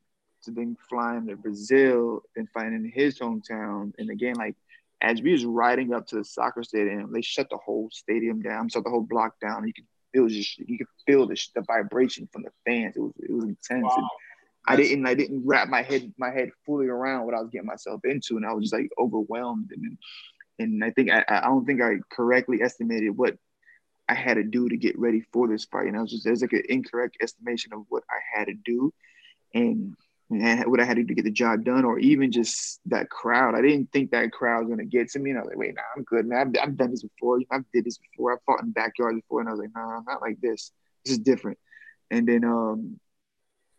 [0.42, 3.92] to then flying to Brazil and fighting in his hometown.
[3.98, 4.54] And again, like
[5.00, 8.68] as we was riding up to the soccer stadium, they shut the whole stadium down,
[8.68, 9.66] shut the whole block down.
[9.66, 12.96] You could feel just you could feel the, the vibration from the fans.
[12.96, 13.84] It was it was intense.
[13.84, 14.08] Wow.
[14.66, 17.66] I didn't I didn't wrap my head my head fully around what I was getting
[17.66, 19.70] myself into, and I was just like overwhelmed.
[19.72, 19.98] And
[20.58, 23.36] and I think I I don't think I correctly estimated what
[24.08, 25.86] I had to do to get ready for this fight.
[25.86, 28.92] And I was just there's like an incorrect estimation of what I had to do,
[29.52, 29.94] and
[30.30, 33.10] and what I had to do to get the job done, or even just that
[33.10, 33.54] crowd.
[33.54, 35.74] I didn't think that crowd was gonna get to me, and I was like, wait,
[35.74, 36.54] nah, I'm good, man.
[36.56, 37.40] I've, I've done this before.
[37.50, 38.32] I've did this before.
[38.32, 40.72] I fought in backyards before, and I was like, nah, I'm not like this.
[41.04, 41.58] This is different.
[42.10, 42.98] And then, um,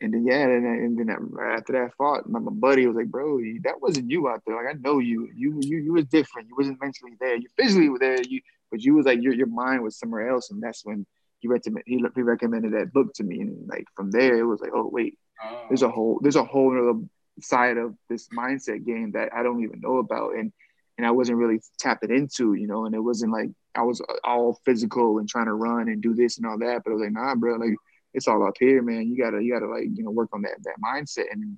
[0.01, 1.09] and then yeah, and, and then
[1.41, 4.55] after that fought, my, my buddy was like, bro, that wasn't you out there.
[4.55, 5.29] Like I know you.
[5.35, 6.49] You you you was different.
[6.49, 7.35] You wasn't mentally there.
[7.35, 8.21] You physically were there.
[8.21, 8.41] You
[8.71, 11.05] but you was like your your mind was somewhere else, and that's when
[11.39, 14.59] he recommended he, he recommended that book to me, and like from there it was
[14.61, 15.65] like, oh wait Oh.
[15.69, 15.91] there's a oh.
[15.91, 16.99] whole there's a whole other
[17.41, 20.51] side of this mindset game that I don't even know about and
[20.97, 24.13] and I wasn't really tapping into, you know, and it wasn't like I was uh,
[24.23, 27.01] all physical and trying to run and do this and all that, but I was
[27.01, 27.75] like, nah, bro, like
[28.15, 29.07] it's all up here, man.
[29.07, 31.57] You gotta you gotta like you know work on that that mindset and,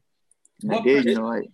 [0.63, 1.45] and I What did, you percent- know, like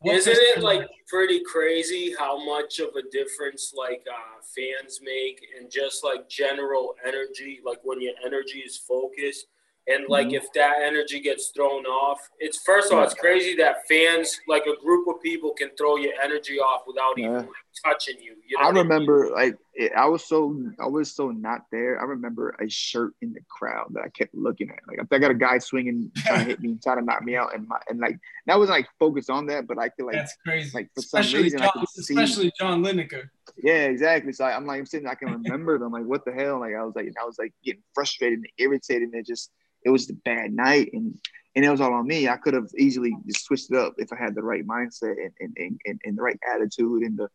[0.00, 5.38] What Isn't it like pretty crazy how much of a difference like uh, fans make
[5.58, 9.46] and just like general energy, like when your energy is focused
[9.88, 10.34] and like Mhm.
[10.40, 14.66] if that energy gets thrown off, it's first of all, it's crazy that fans, like
[14.66, 17.48] a group of people, can throw your energy off without even like,
[17.84, 18.34] touching you.
[18.46, 18.84] You know I what mean?
[18.84, 22.00] remember like it, I was so I was so not there.
[22.00, 24.78] I remember a shirt in the crowd that I kept looking at.
[24.86, 27.54] Like I got a guy swinging, trying to hit me, trying to knock me out,
[27.54, 30.36] and my and like that was like focused on that, but I feel like That's
[30.44, 30.70] crazy.
[30.74, 33.28] like for some especially reason I John, could see- especially John Lineker.
[33.62, 34.32] Yeah, exactly.
[34.32, 35.90] So I, I'm like, I'm sitting, I can remember them.
[35.90, 36.60] Like, what the hell?
[36.60, 39.50] Like, I was like, I was like getting frustrated and irritated, and it just,
[39.84, 41.18] it was a bad night, and
[41.56, 42.28] and it was all on me.
[42.28, 45.56] I could have easily just switched it up if I had the right mindset and
[45.56, 47.28] and, and, and the right attitude and the.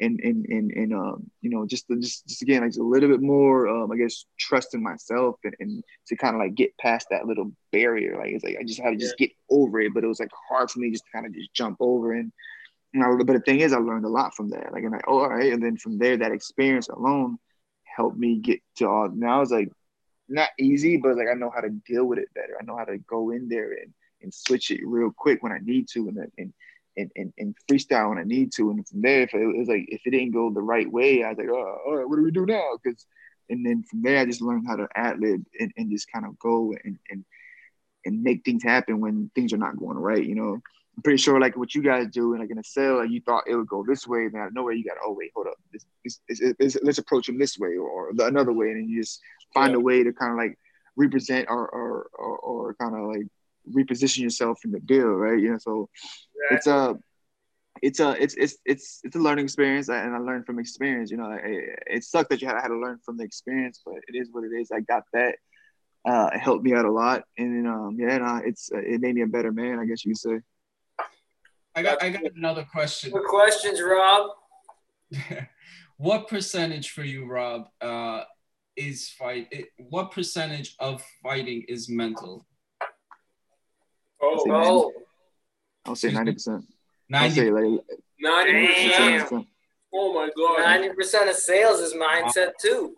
[0.00, 3.20] And, and and and um you know just just just again like a little bit
[3.20, 7.08] more um I guess trust in myself and, and to kind of like get past
[7.10, 10.04] that little barrier like it's like I just had to just get over it but
[10.04, 12.30] it was like hard for me just to kind of just jump over and
[12.92, 14.72] you know, but the thing is, I learned a lot from that.
[14.72, 15.52] Like, and like, oh, all right.
[15.52, 17.38] And then from there, that experience alone
[17.84, 19.08] helped me get to all.
[19.08, 19.70] Now it's like
[20.28, 22.56] not easy, but like I know how to deal with it better.
[22.60, 23.92] I know how to go in there and,
[24.22, 26.52] and switch it real quick when I need to, and and
[26.98, 28.70] and, and, and freestyle when I need to.
[28.70, 31.30] And from there, if it was like if it didn't go the right way, I
[31.30, 32.78] was like, oh, all right, what do we do now?
[32.82, 33.06] Because
[33.50, 36.26] and then from there, I just learned how to ad lib and, and just kind
[36.26, 37.24] of go and and
[38.04, 40.24] and make things happen when things are not going right.
[40.24, 40.60] You know,
[40.96, 43.20] I'm pretty sure like what you guys do, and like in a cell, like you
[43.20, 45.46] thought it would go this way, then out of nowhere you got, oh wait, hold
[45.46, 48.68] up, this, this, this, this, let's approach him this way or, or the, another way,
[48.68, 49.20] and then you just
[49.54, 50.58] find a way to kind of like
[50.96, 53.26] represent or or or, or kind of like
[53.68, 55.38] reposition yourself in the deal, right?
[55.38, 55.88] You know, so
[56.50, 56.96] it's a
[57.82, 61.10] it's a it's it's it's it's a learning experience, and I learned from experience.
[61.10, 63.80] You know, it, it sucked that you had, I had to learn from the experience,
[63.84, 64.70] but it is what it is.
[64.72, 65.36] I got that.
[66.08, 69.14] Uh, it helped me out a lot, and then um, yeah, no, it's it made
[69.14, 70.40] me a better man, I guess you could say.
[71.74, 73.10] I got I got another question.
[73.10, 74.30] Good questions, Rob.
[75.96, 78.24] what percentage for you, Rob, uh,
[78.76, 79.48] is fight?
[79.50, 82.46] It, what percentage of fighting is mental?
[84.20, 84.92] Oh, See, Oh,
[85.86, 86.16] I'll say Excuse me?
[86.16, 86.34] ninety oh.
[86.34, 86.64] percent.
[87.14, 87.50] I'll say Ninety.
[87.50, 87.80] like
[88.22, 89.28] 90%.
[89.30, 89.46] Damn.
[89.94, 90.58] Oh my God.
[90.60, 92.94] ninety percent of sales is mindset too.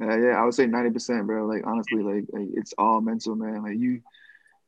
[0.00, 1.46] Yeah, yeah, I would say ninety percent, bro.
[1.46, 3.62] Like honestly, like, like it's all mental, man.
[3.62, 4.00] Like you,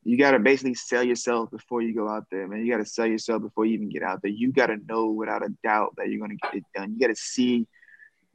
[0.05, 2.65] you gotta basically sell yourself before you go out there, man.
[2.65, 4.31] You gotta sell yourself before you even get out there.
[4.31, 6.93] You gotta know without a doubt that you're gonna get it done.
[6.93, 7.67] You gotta see,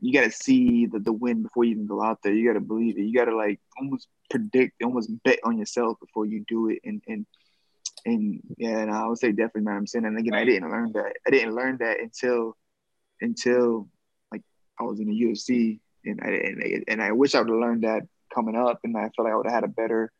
[0.01, 2.33] you gotta see the, the win before you even go out there.
[2.33, 3.03] You gotta believe it.
[3.03, 6.79] You gotta like almost predict, almost bet on yourself before you do it.
[6.83, 7.25] And and
[8.05, 10.05] and yeah, and I would say definitely ninety percent.
[10.05, 11.13] And again, I didn't learn that.
[11.27, 12.55] I didn't learn that until
[13.21, 13.87] until
[14.31, 14.41] like
[14.79, 17.83] I was in the UFC and I and, and I wish I would have learned
[17.83, 20.11] that coming up, and I feel like I would have had a better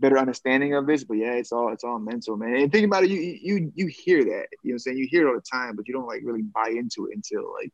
[0.00, 1.04] better understanding of this.
[1.04, 2.56] But yeah, it's all it's all mental, man.
[2.56, 5.08] And think about it, you you you hear that, you know, what I'm saying you
[5.10, 7.72] hear it all the time, but you don't like really buy into it until like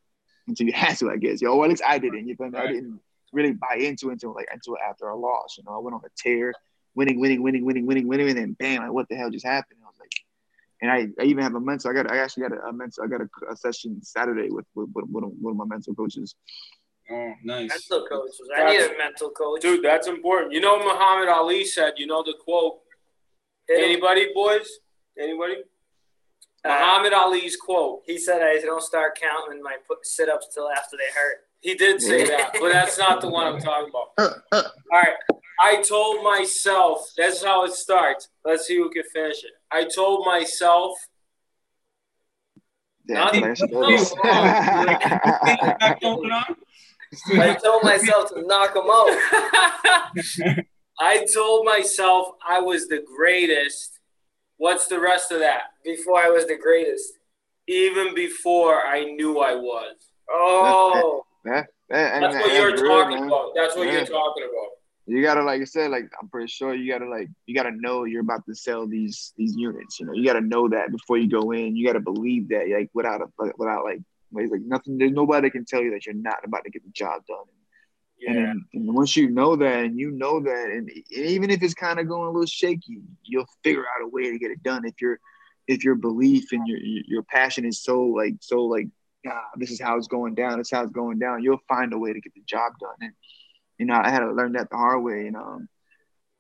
[0.49, 1.41] until you have to, I guess.
[1.41, 2.27] Yo, well, at least I didn't.
[2.27, 2.59] You me?
[2.59, 3.01] I didn't
[3.33, 5.57] really buy into it until like until after a loss.
[5.59, 6.53] You know, I went on a tear,
[6.97, 9.79] winning, winning, winning, winning, winning, winning, and then bam, like what the hell just happened?
[9.85, 10.11] I was like.
[10.83, 11.91] And I, I even have a mental.
[11.91, 12.11] I got.
[12.11, 13.05] I actually got a, a mental.
[13.05, 15.95] I got a, a session Saturday with with, with, one of- one of my mental
[15.95, 16.35] coaches.
[17.11, 17.71] Oh, nice.
[17.71, 18.41] Mental coaches.
[18.57, 19.63] I need a mental coach.
[19.63, 20.53] Dude, that's important.
[20.53, 21.93] You know what Muhammad Ali said?
[21.99, 22.81] You know the quote?
[23.69, 23.85] Hit.
[23.85, 24.69] Anybody, boys?
[25.19, 25.63] Anybody?
[26.65, 28.03] Uh, Muhammad Ali's quote.
[28.07, 31.39] he said I don't start counting my sit-ups till after they hurt.
[31.61, 34.43] He did say that, but that's not the one I'm talking about.
[34.53, 35.15] All right.
[35.61, 38.29] I told myself, that's how it starts.
[38.45, 39.53] Let's see who can finish it.
[39.71, 40.93] I told myself
[43.09, 44.15] Yeah, Not I even- like I should no, know this.
[45.81, 46.57] Back going on?
[47.41, 50.65] I told myself to knock him out.
[50.99, 54.01] I told myself I was the greatest.
[54.57, 55.65] What's the rest of that?
[55.85, 57.13] Before I was the greatest.
[57.69, 59.95] Even before I knew I was.
[60.31, 63.29] Oh, Yeah, and That's what you're real, talking man.
[63.29, 63.53] about.
[63.55, 63.93] That's what Yeah.
[63.99, 64.71] you're talking about.
[65.09, 68.05] You gotta, like I said, like I'm pretty sure you gotta, like you gotta know
[68.05, 70.01] you're about to sell these these units.
[70.01, 71.77] You know, you gotta know that before you go in.
[71.77, 73.27] You gotta believe that, like without a
[73.57, 74.01] without like,
[74.33, 74.99] like nothing.
[74.99, 77.45] There's nobody can tell you that you're not about to get the job done.
[78.19, 78.31] Yeah.
[78.31, 81.75] And, then, and once you know that, and you know that, and even if it's
[81.75, 84.85] kind of going a little shaky, you'll figure out a way to get it done.
[84.85, 85.21] If your
[85.69, 88.89] if your belief and your your passion is so like so like,
[89.27, 90.59] ah, this is how it's going down.
[90.59, 91.43] This is how it's going down.
[91.43, 92.97] You'll find a way to get the job done.
[93.01, 93.13] And
[93.79, 95.25] you know, I had to learn that the hard way.
[95.25, 95.61] You know,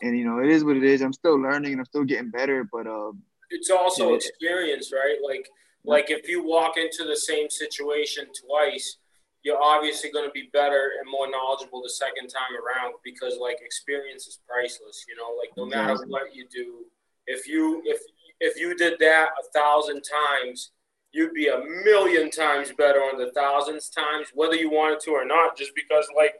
[0.03, 1.03] and you know, it is what it is.
[1.03, 2.69] I'm still learning and I'm still getting better.
[2.71, 4.17] But um, it's also Yeah.
[4.17, 5.19] experience, right?
[5.25, 5.49] Like
[5.85, 8.97] like if you walk into the same situation twice,
[9.43, 13.59] you're obviously going to be better and more knowledgeable the second time around because like
[13.63, 15.05] experience is priceless.
[15.09, 16.85] You know, like no matter what you do,
[17.27, 18.01] if you if
[18.41, 20.73] if you did that a thousand times,
[21.13, 25.25] you'd be a million times better on the thousandth times, whether you wanted to or
[25.25, 25.57] not.
[25.57, 26.35] Just because like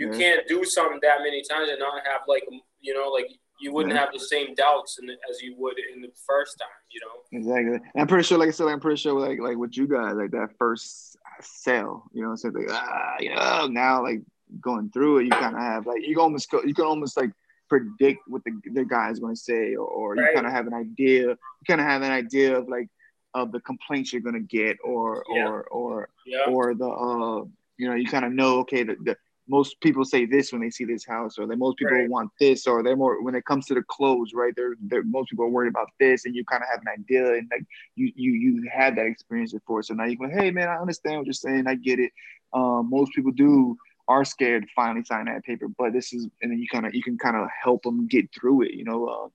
[0.00, 0.18] you Yeah.
[0.18, 2.44] can't do something that many times and not have like
[2.80, 3.28] you know like
[3.62, 4.00] you wouldn't Yeah.
[4.00, 6.80] have the same doubts in the, as you would in the first time.
[6.94, 7.16] You know.
[7.38, 7.74] Exactly.
[7.92, 10.14] And I'm pretty sure, like I said, I'm pretty sure, like like with you guys,
[10.16, 14.20] like that first sale, you know, i so like ah, you know, now like
[14.60, 17.16] going through it, you kind of have like you can almost go, you can almost
[17.16, 17.30] like
[17.68, 20.34] predict what the the guy is going to say, or, or you Right.
[20.34, 22.88] kind of have an idea, you kind of have an idea of like
[23.34, 25.46] of the complaints you're going to get, or Yeah.
[25.48, 26.46] or or Yeah.
[26.48, 27.44] or the uh,
[27.80, 29.16] you know, you kind of know, okay, the, the
[29.50, 32.08] most people say this when they see this house, or that most people Right.
[32.08, 34.54] want this, or they're more when it comes to the clothes, right?
[34.56, 37.34] They're, they're most people are worried about this, and you kind of have an idea,
[37.34, 37.64] and like
[37.96, 41.18] you you you had that experience before, so now you go, hey man, I understand
[41.18, 42.12] what you're saying, I get it.
[42.52, 43.76] Um, most people do
[44.08, 46.94] are scared to finally sign that paper, but this is, and then you kind of
[46.94, 49.06] you can kind of help them get through it, you know.
[49.06, 49.28] Uh,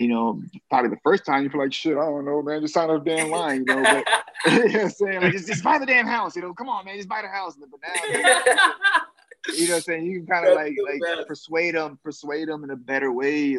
[0.00, 2.74] you know, probably the first time you feel like shit, I don't know, man, just
[2.74, 3.84] sign a damn line, you know.
[3.84, 4.04] But
[4.52, 5.22] you know what I'm saying?
[5.22, 6.52] Like just, just buy the damn house, you know.
[6.52, 7.56] Come on, man, just buy the house.
[7.56, 8.32] But now
[9.52, 10.06] you know what I'm saying?
[10.06, 13.58] You can kind of like like persuade them, persuade them in a better way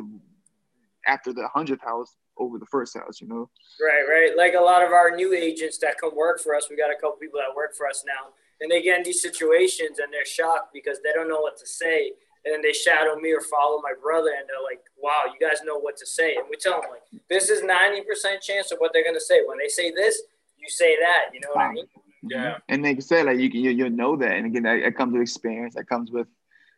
[1.07, 3.49] after the hundredth house over the first house, you know.
[3.79, 4.31] right, right.
[4.37, 6.95] Like a lot of our new agents that come work for us, we got a
[6.95, 10.25] couple people that work for us now, and they get in these situations and they're
[10.25, 12.11] shocked because they don't know what to say.
[12.43, 15.63] And then they shadow me or follow my brother, and they're like, "Wow, you guys
[15.63, 18.77] know what to say." And we tell them like, "This is ninety percent chance of
[18.77, 19.43] what they're gonna say.
[19.45, 20.21] When they say this,
[20.57, 21.87] you say that." You know what I mean?
[22.27, 22.57] Yeah.
[22.69, 24.31] And like I said, like you can you, you'll know that.
[24.31, 25.75] And again, that, that comes with experience.
[25.75, 26.27] That comes with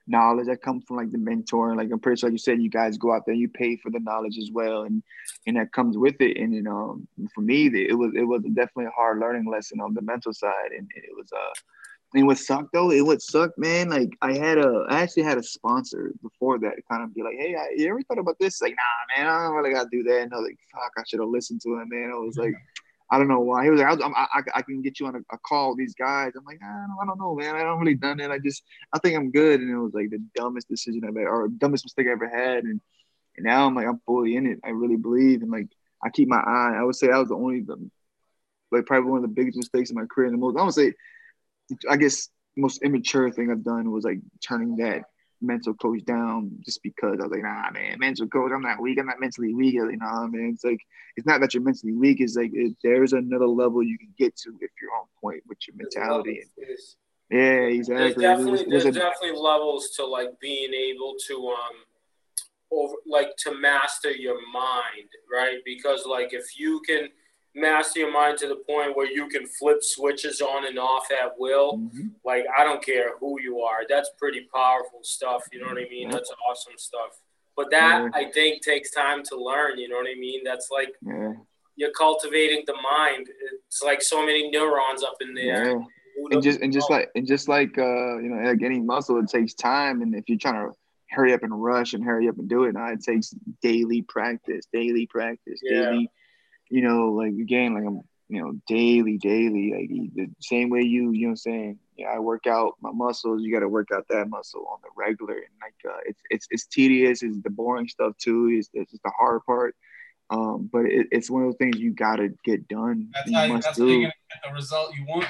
[0.07, 0.47] knowledge.
[0.47, 1.75] That comes from like the mentor.
[1.75, 3.91] Like I'm pretty sure like you said, you guys go out there, you pay for
[3.91, 5.03] the knowledge as well, and
[5.45, 6.37] and that comes with it.
[6.37, 6.99] And you know,
[7.33, 10.71] for me, it was it was definitely a hard learning lesson on the mental side,
[10.77, 11.53] and it was uh.
[12.13, 13.89] And what sucked though, it would suck, man.
[13.89, 17.35] Like I had a, I actually had a sponsor before that, kind of be like,
[17.37, 18.61] hey, I, you ever thought about this?
[18.61, 20.21] Like, nah, man, I don't really gotta do that.
[20.21, 22.11] And I was like, fuck, I should have listened to him, man.
[22.13, 22.53] I was like,
[23.09, 23.63] I don't know why.
[23.63, 25.95] He was like, I, I, I can get you on a, a call with these
[25.95, 26.33] guys.
[26.37, 27.55] I'm like, I don't, I don't know, man.
[27.55, 28.31] I don't really done it.
[28.31, 29.61] I just, I think I'm good.
[29.61, 32.65] And it was like the dumbest decision I've ever, or dumbest mistake I ever had.
[32.65, 32.81] And,
[33.37, 34.59] and now I'm like, I'm fully in it.
[34.63, 35.41] I really believe.
[35.41, 35.67] And like,
[36.03, 36.75] I keep my eye.
[36.77, 37.77] I would say that was the only, the,
[38.71, 40.27] like probably one of the biggest mistakes in my career.
[40.27, 40.93] And the most, I would say,
[41.89, 45.03] I guess, most immature thing I've done was like turning that
[45.41, 48.97] mental coach down just because I was like, nah, man, mental coach, I'm not weak.
[48.99, 49.73] I'm not mentally weak.
[49.75, 50.79] You know, I mean, It's like,
[51.15, 52.21] it's not that you're mentally weak.
[52.21, 55.57] It's like it, there's another level you can get to if you're on point with
[55.67, 56.43] your mentality.
[56.57, 56.97] There's,
[57.29, 58.23] Yeah, there's exactly.
[58.23, 61.75] definitely It was- there's it a- definitely levels to like being able to um
[62.71, 65.59] over like to master your mind, right?
[65.65, 67.09] Because like if you can
[67.57, 71.37] master your mind to the point where you can flip switches on and off at
[71.39, 72.11] will, Mhm.
[72.23, 75.43] like I don't care who you are, that's pretty powerful stuff.
[75.51, 76.09] You know what I mean?
[76.09, 77.19] That's awesome stuff.
[77.55, 78.09] But that Yeah.
[78.13, 79.79] I think takes time to learn.
[79.79, 80.43] You know what I mean?
[80.43, 81.33] That's like Yeah,
[81.75, 83.27] you're cultivating the mind.
[83.67, 85.65] It's like so many neurons up in there.
[85.65, 85.85] yeah.
[86.31, 89.29] And just and just like and just like uh, you know, like any muscle, it
[89.29, 90.01] takes time.
[90.01, 90.75] And if you're trying to
[91.11, 93.29] hurry up and rush and hurry up and do it, now it takes
[93.61, 96.09] daily practice, daily practice, daily.
[96.69, 101.11] You know, like again, like I'm, you know, daily, daily, like the same way you,
[101.11, 103.41] you know, what I'm saying, yeah, I work out my muscles.
[103.41, 106.47] You got to work out that muscle on the regular, and like uh, it's it's
[106.51, 107.23] it's tedious.
[107.23, 108.49] It's the boring stuff too.
[108.51, 109.75] It's it's just the hard part.
[110.29, 113.09] Um, but it, it's one of those things you got to get done.
[113.13, 115.25] That's you how, you, that's how you're gonna get the result you want.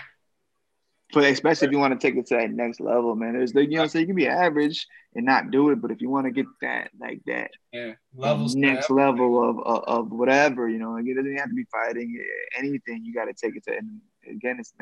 [1.13, 3.33] But especially if you want to take it to that next level, man.
[3.33, 4.85] There's the you know, so you can be average
[5.15, 8.55] and not do it, but if you want to get that like that, yeah, levels
[8.55, 12.19] next level of, of, of whatever, you know, like it doesn't have to be fighting
[12.19, 13.05] eh, anything.
[13.05, 14.73] You got to take it to, and again, it's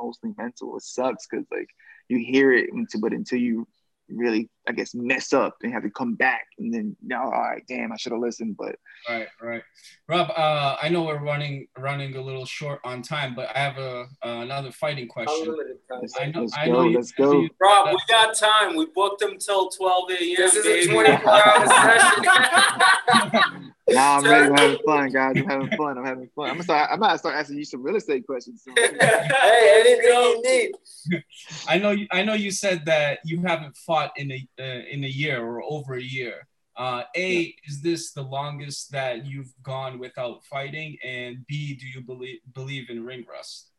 [0.00, 0.76] mostly mental.
[0.76, 1.68] It sucks because like
[2.08, 3.66] you hear it, but until you
[4.08, 6.46] really, I guess, mess up and have to come back.
[6.58, 8.56] And then, now, all right, damn, I should have listened.
[8.58, 8.76] But
[9.08, 9.62] right, right,
[10.08, 10.30] Rob.
[10.36, 14.06] Uh, I know we're running running a little short on time, but I have a
[14.24, 15.56] uh, another fighting question.
[15.90, 16.84] Let's, I know, let's I know go.
[16.84, 17.88] You, let's go, you, Rob.
[17.88, 18.76] We got time.
[18.76, 20.34] We booked them till twelve a.m.
[20.36, 20.90] This is baby.
[20.90, 21.66] a twenty-four hour
[23.46, 23.72] session.
[23.90, 24.48] Nah, I'm ready.
[24.48, 25.36] I'm having fun, guys.
[25.36, 25.98] I'm having fun.
[25.98, 26.50] I'm having fun.
[26.50, 26.90] I'm gonna start.
[26.92, 28.62] I'm gonna start asking you some real estate questions.
[28.62, 28.74] Soon.
[28.76, 31.22] hey, anything you need.
[31.66, 31.90] I know.
[31.90, 35.62] You, I know you said that you haven't fought in a in a year or
[35.62, 36.46] over a year.
[36.76, 37.50] Uh, a yeah.
[37.66, 40.96] is this the longest that you've gone without fighting?
[41.04, 43.70] And B, do you believe believe in ring rust?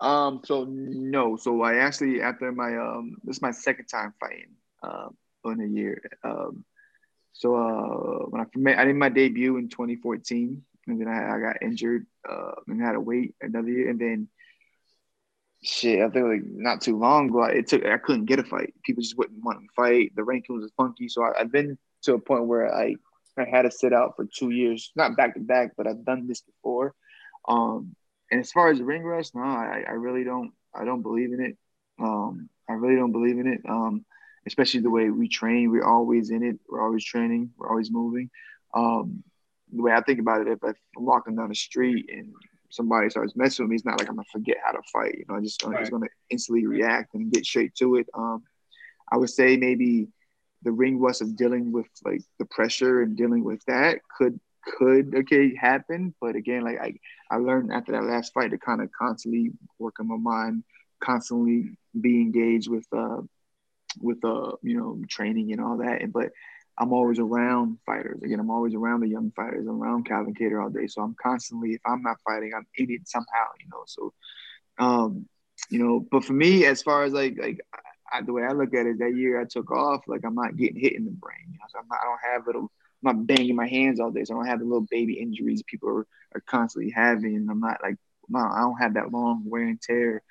[0.00, 0.40] Um.
[0.44, 1.36] So no.
[1.36, 5.66] So I actually after my um this is my second time fighting um in a
[5.66, 6.00] year.
[6.22, 6.64] Um
[7.32, 11.40] so uh, when I made, I did my debut in 2014, and then I, I
[11.40, 14.28] got injured uh, and had to wait another year, and then
[15.62, 18.74] shit, I think like not too long ago, it took I couldn't get a fight.
[18.84, 20.12] People just wouldn't want to fight.
[20.14, 22.96] The ranking was funky, so I, have been to a point where I
[23.38, 26.26] I had to sit out for two years, not back to back, but I've done
[26.26, 26.94] this before.
[27.48, 27.94] Um,
[28.30, 31.40] and as far as ring rust, no, I, I really don't I don't believe in
[31.40, 31.56] it.
[32.00, 33.60] Um, I really don't believe in it.
[33.68, 34.04] Um,
[34.46, 35.70] especially the way we train.
[35.70, 36.58] We're always in it.
[36.68, 37.50] We're always training.
[37.56, 38.30] We're always moving.
[38.74, 39.22] Um,
[39.72, 42.32] the way I think about it, if I'm walking down the street and
[42.72, 45.14] somebody starts messing with me, it's not like I'm gonna forget how to fight.
[45.18, 48.08] You know, I just I'm just gonna instantly react and get straight to it.
[48.14, 48.42] Um,
[49.10, 50.08] I would say maybe
[50.62, 54.40] the ring rust of dealing with like the pressure and dealing with that could
[54.78, 56.94] could okay happen, but again, like I
[57.30, 60.64] I learned after that last fight to kind of constantly work on my mind,
[61.02, 63.20] constantly be engaged with uh,
[64.00, 66.30] with uh you know training and all that and but
[66.82, 68.22] i'm always around fighters.
[68.22, 69.66] Again i'm always around the young fighters.
[69.66, 70.86] I'm around calvin kattar all day.
[70.86, 74.12] So i'm constantly if i'm not fighting i'm in it somehow you know so
[74.78, 75.26] um
[75.70, 77.60] you know but for me as far as like like
[78.12, 80.56] I, the way i look at it that year i took off like i'm not
[80.56, 83.26] getting hit in the brain you know so not, i don't have little i'm not
[83.26, 86.06] banging my hands all day so i don't have the little baby injuries people are,
[86.34, 87.48] are constantly having.
[87.50, 87.96] I'm not like
[88.34, 90.22] i don't have that long wear and tear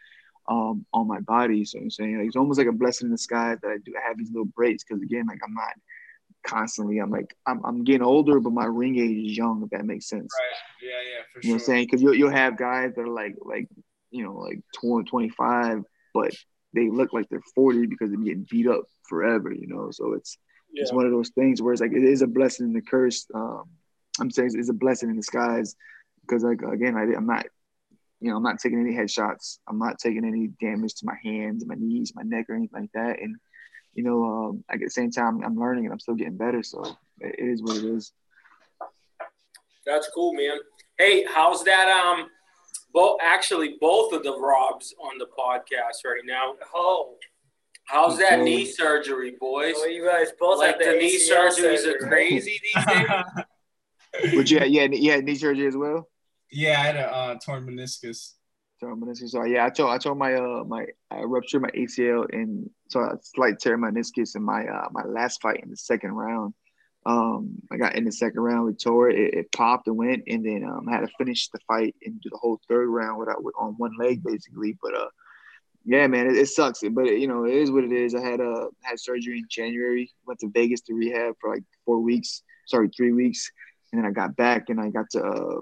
[0.48, 1.66] um, on my body.
[1.66, 3.94] So I'm saying like, it's almost like a blessing in the sky that I do
[4.06, 5.74] have these little breaks because again, like I'm not
[6.46, 7.00] constantly.
[7.00, 9.64] I'm like I'm, I'm getting older, but my ring age is young.
[9.64, 10.32] If that makes sense.
[10.40, 10.90] Right.
[10.90, 10.90] Yeah.
[10.90, 11.24] Yeah.
[11.34, 11.50] For you sure.
[11.50, 11.86] know what I'm saying?
[11.86, 13.68] Because you'll you'll have guys that are like like
[14.12, 15.84] you know like 20, 25,
[16.14, 16.34] but
[16.74, 19.52] they look like they're 40 because they're getting beat up forever.
[19.52, 20.38] You know, so it's
[20.74, 20.84] yeah.
[20.84, 23.26] it's one of those things where it's like it is a blessing and a curse.
[23.34, 23.64] Um,
[24.20, 25.76] I'm saying it's a blessing in disguise
[26.22, 27.46] because like again, I, I'm not
[28.22, 29.58] you know, I'm not taking any headshots.
[29.68, 32.92] I'm not taking any damage to my hands, my knees, my neck, or anything like
[32.94, 33.20] that.
[33.20, 33.36] And
[33.94, 36.64] you know, um, at the same time, I'm learning and I'm still getting better.
[36.64, 36.84] So
[37.20, 38.12] it is what it is.
[39.86, 40.58] That's cool, man.
[40.98, 41.88] Hey, how's that?
[41.88, 42.28] Um,
[42.94, 46.56] both actually both of the Robs on the podcast right now.
[46.74, 47.16] Oh,
[47.86, 49.76] how's that so, knee surgery, boys?
[49.78, 54.36] Oh, you guys both like the, the knee surgeries are crazy these days.
[54.36, 54.60] Would you?
[54.66, 56.10] Yeah, yeah, knee surgery as well.
[56.52, 58.34] Yeah, I had a uh, torn meniscus.
[58.82, 59.30] Torn meniscus.
[59.30, 63.02] So yeah, I told I told my uh my I ruptured my ACL and so
[63.02, 66.56] a slight tear meniscus in my uh my last fight in the second round.
[67.06, 70.24] Um, I got in the second round, we tore it, it, it popped and went,
[70.28, 73.18] and then um, I had to finish the fight and do the whole third round
[73.18, 74.78] without with, on one leg basically.
[74.82, 75.10] But uh,
[75.86, 76.82] yeah, man, it, it sucks.
[76.92, 78.16] But it, you know, it is what it is.
[78.16, 80.12] I had uh had surgery in January.
[80.26, 82.42] Went to Vegas to rehab for like four weeks.
[82.66, 83.52] Sorry, three weeks,
[83.92, 85.62] and then I got back and I got to uh,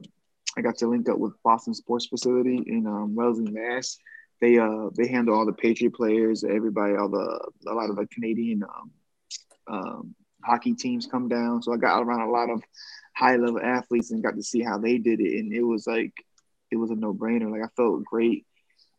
[0.57, 3.97] I got to link up with Boston Sports Facility in um, Wellesley, Mass.
[4.41, 8.07] They uh they handle all the Patriot players, everybody, all the a lot of the
[8.07, 8.91] Canadian um,
[9.67, 11.61] um, hockey teams come down.
[11.61, 12.63] So I got around a lot of
[13.15, 16.13] high level athletes and got to see how they did it, and it was like
[16.71, 17.51] it was a no brainer.
[17.51, 18.45] Like I felt great.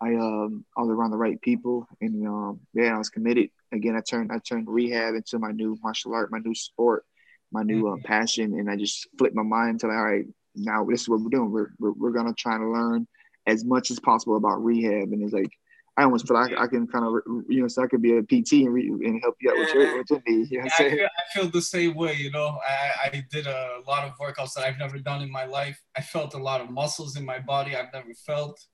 [0.00, 3.50] I um I was around the right people, and um yeah, I was committed.
[3.72, 7.04] Again, I turned I turned rehab into my new martial art, my new sport,
[7.50, 10.84] my new uh, passion, and I just flipped my mind to like, all right, now
[10.84, 11.50] this is what we're doing.
[11.50, 13.06] We're, we're, we're gonna try to learn
[13.46, 15.50] as much as possible about rehab, and it's like
[15.96, 18.22] I almost feel like I can kind of you know so I could be a
[18.22, 20.46] PT and, re, and help you out with your, with your knee.
[20.50, 20.92] You know what I'm saying?
[20.92, 22.14] I feel, I feel the same way.
[22.14, 25.44] You know, I, I did a lot of workouts that I've never done in my
[25.44, 25.80] life.
[25.96, 28.64] I felt a lot of muscles in my body I've never felt.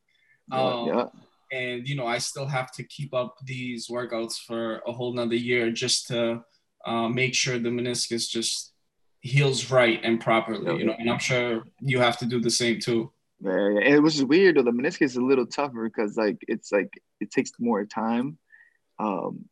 [0.53, 1.07] Um, yeah.
[1.53, 5.37] And you know, I still have to keep up these workouts for a whole nother
[5.37, 6.43] year just to
[6.85, 8.73] uh, make sure the meniscus just
[9.27, 12.81] heals right and properly, you know, and I'm sure you have to do the same
[12.81, 13.13] too.
[13.41, 13.95] Yeah, yeah.
[13.97, 14.63] it was weird though.
[14.63, 18.39] The meniscus is a little tougher because like it's like it takes more time.
[18.99, 19.45] Um,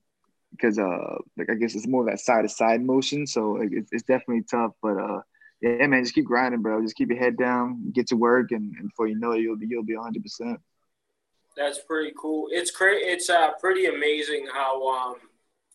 [0.53, 3.71] because uh, like I guess it's more of that side to side motion, so like,
[3.73, 4.73] it's, it's definitely tough.
[4.81, 5.21] But uh,
[5.61, 6.81] yeah, man, just keep grinding, bro.
[6.81, 9.57] Just keep your head down, get to work, and, and before you know it, you'll
[9.57, 10.23] be you'll be 100.
[10.23, 10.61] percent
[11.57, 12.49] That's pretty cool.
[12.51, 15.17] It's cra- It's uh, pretty amazing how um,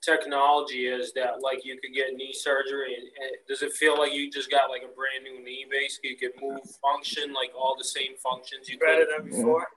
[0.02, 4.14] technology is that like you could get knee surgery and, and, does it feel like
[4.14, 7.76] you just got like a brand new knee basically you could move function like all
[7.78, 9.68] the same functions you Better could than before.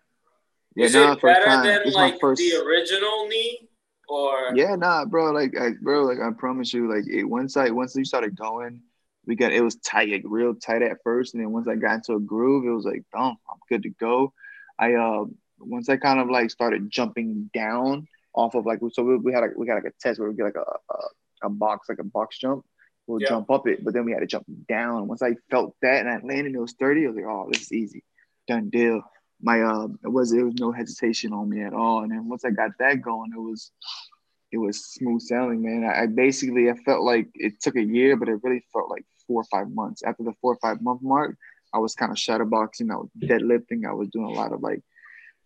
[0.74, 1.66] Yeah, is nah, it better time.
[1.66, 3.68] than It's like first- the original knee
[4.08, 5.32] or Yeah, nah, bro.
[5.32, 8.80] Like, I, bro, like I promise you, like it, once I once you started going,
[9.26, 11.96] we got it was tight, like real tight at first, and then once I got
[11.96, 14.32] into a groove, it was like, boom, I'm good to go.
[14.78, 15.24] I uh
[15.58, 19.40] once I kind of like started jumping down off of like so we, we had
[19.40, 20.60] like we got like a test where we get like a,
[20.94, 22.64] a a box like a box jump.
[23.06, 23.28] We'll Yeah.
[23.30, 25.08] jump up it, but then we had to jump down.
[25.08, 27.04] Once I felt that and I landed, and it was 30.
[27.04, 28.04] I was like, oh, this is easy,
[28.46, 29.02] done deal.
[29.40, 32.02] My uh, it was there was no hesitation on me at all.
[32.04, 33.72] And then once I got that going, it was
[34.52, 35.84] it was smooth sailing, man.
[35.84, 39.04] I, I basically I felt like it took a year, but it really felt like
[39.26, 40.02] four or five months.
[40.04, 41.36] After the four or five month mark,
[41.74, 44.82] I was kind of shadowboxing, I was deadlifting, I was doing a lot of like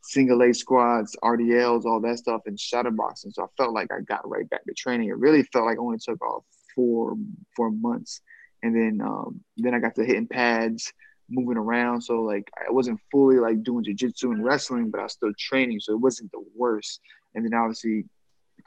[0.07, 3.35] single A squads, RDLs, all that stuff, and shadowboxing.
[3.35, 5.09] So I felt like I got right back to training.
[5.09, 6.45] It really felt like only took off
[6.75, 7.17] four
[7.55, 8.21] four months,
[8.63, 10.93] and then um, then I got to hitting pads,
[11.29, 12.03] moving around.
[12.03, 15.81] So like I wasn't fully like doing jujitsu and wrestling, but I was still training,
[15.81, 17.01] so it wasn't the worst.
[17.35, 18.05] And then obviously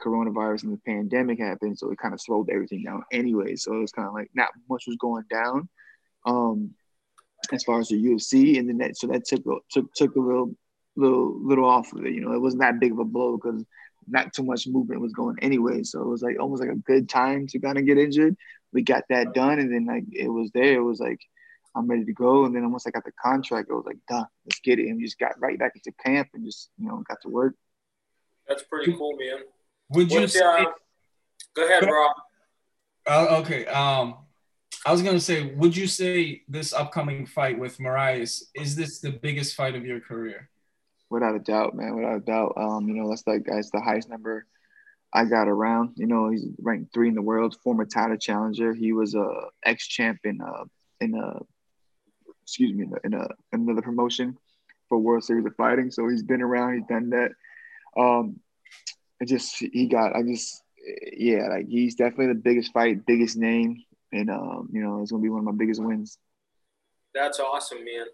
[0.00, 3.56] coronavirus and the pandemic happened, so it kind of slowed everything down anyway.
[3.56, 5.68] So it was kind of like not much was going down,
[6.26, 6.70] um,
[7.52, 10.54] as far as the UFC, and then that so that took took took a little
[10.96, 12.12] little little off of it.
[12.14, 13.64] You know, it wasn't that big of a blow because
[14.08, 15.82] not too much movement was going anyway.
[15.82, 18.36] So it was like almost like a good time to kind of get injured.
[18.72, 20.74] We got that done, and then like it was there.
[20.74, 21.20] It was like
[21.76, 22.44] I'm ready to go.
[22.44, 24.88] And then once I got the contract, I was like, done, let's get it.
[24.88, 27.54] And we just got right back into camp and just you know got to work.
[28.48, 29.40] that's pretty cool man
[29.90, 30.40] Would you What's, say?
[30.44, 30.64] uh,
[31.54, 32.16] go ahead Rob
[33.06, 33.66] Uh, okay.
[33.66, 34.16] Um,
[34.86, 39.10] I was gonna say, would you say this upcoming fight with Moraes is this the
[39.10, 40.48] biggest fight of your career?
[41.10, 41.96] Without a doubt, man.
[41.96, 42.54] Without a doubt.
[42.56, 44.46] Um, you know, that's like that's the highest number
[45.12, 45.94] I got around.
[45.96, 48.72] You know, he's ranked three in the world, former title challenger.
[48.72, 49.28] He was a
[49.64, 50.64] ex champ in uh
[51.00, 51.40] in a
[52.42, 54.38] excuse me in, a, in a another promotion
[54.88, 55.90] for World Series of Fighting.
[55.90, 56.74] So he's been around.
[56.74, 57.32] He's done that.
[57.96, 58.40] Um,
[59.20, 60.14] it just he got.
[60.14, 60.62] I just
[61.12, 63.82] yeah, like he's definitely the biggest fight, biggest name,
[64.12, 66.18] and um, you know, it's gonna be one of my biggest wins.
[67.14, 68.06] that's awesome man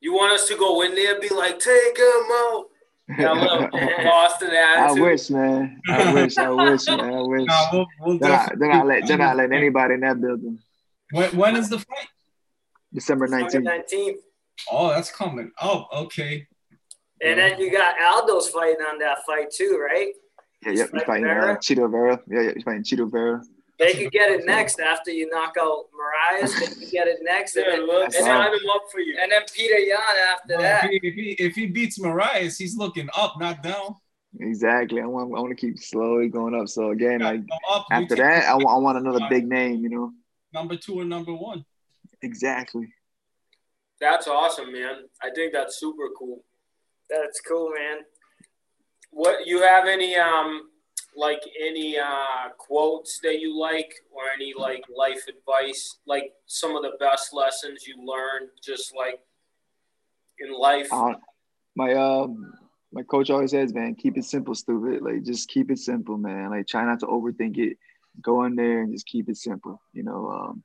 [0.00, 2.64] you want us to go in there and be like take him out
[3.08, 3.68] yeah, a little
[4.04, 5.80] Boston I wish, man.
[5.88, 6.36] I wish.
[6.36, 7.00] I wish, man.
[7.00, 7.46] I wish.
[7.46, 10.58] No, we'll, we'll They're not, they're not, let, they're not letting anybody in that building.
[11.12, 12.08] When, when is the fight?
[12.92, 13.84] December December 19th.
[13.92, 14.16] 19th.
[14.70, 15.52] Oh, that's coming.
[15.60, 16.46] Oh, okay.
[17.22, 20.12] And then you got Aldo's fighting on that fight too, right?
[20.64, 21.56] Yeah, yeah, he's fighting uh, Vera?
[21.58, 22.20] Chito Vera.
[22.28, 23.40] Yeah, yeah, he's fighting Chito Vera.
[23.78, 26.58] They could get it next after you knock out Moraes.
[26.58, 29.00] They could get it next, and yeah, then, look, and, sign then, him up for
[29.00, 30.84] you and then Peter Yan after Well, that.
[30.84, 33.96] if, he, if, he, if he beats Moraes, he's looking up, not down.
[34.40, 35.00] Exactly.
[35.02, 36.68] I want, I want to keep slowly going up.
[36.68, 39.82] So again, like up, after that, I want, I want another big name.
[39.82, 40.12] You know.
[40.52, 41.64] number two or number one.
[42.22, 42.88] Exactly.
[44.00, 46.42] that's awesome man I think that's super cool
[47.10, 47.98] That's cool, man.
[49.10, 50.62] What you have any um
[51.16, 56.82] like any uh quotes that you like or any like life advice like some of
[56.82, 59.20] the best lessons you learned just like
[60.38, 61.14] in life Uh,
[61.76, 62.52] my um,
[62.92, 65.02] my coach always says, man, keep it simple, stupid.
[65.02, 66.50] Like just keep it simple, man.
[66.50, 67.76] Like try not to overthink it.
[68.22, 69.80] Go in there and just keep it simple.
[69.92, 70.62] You know, um,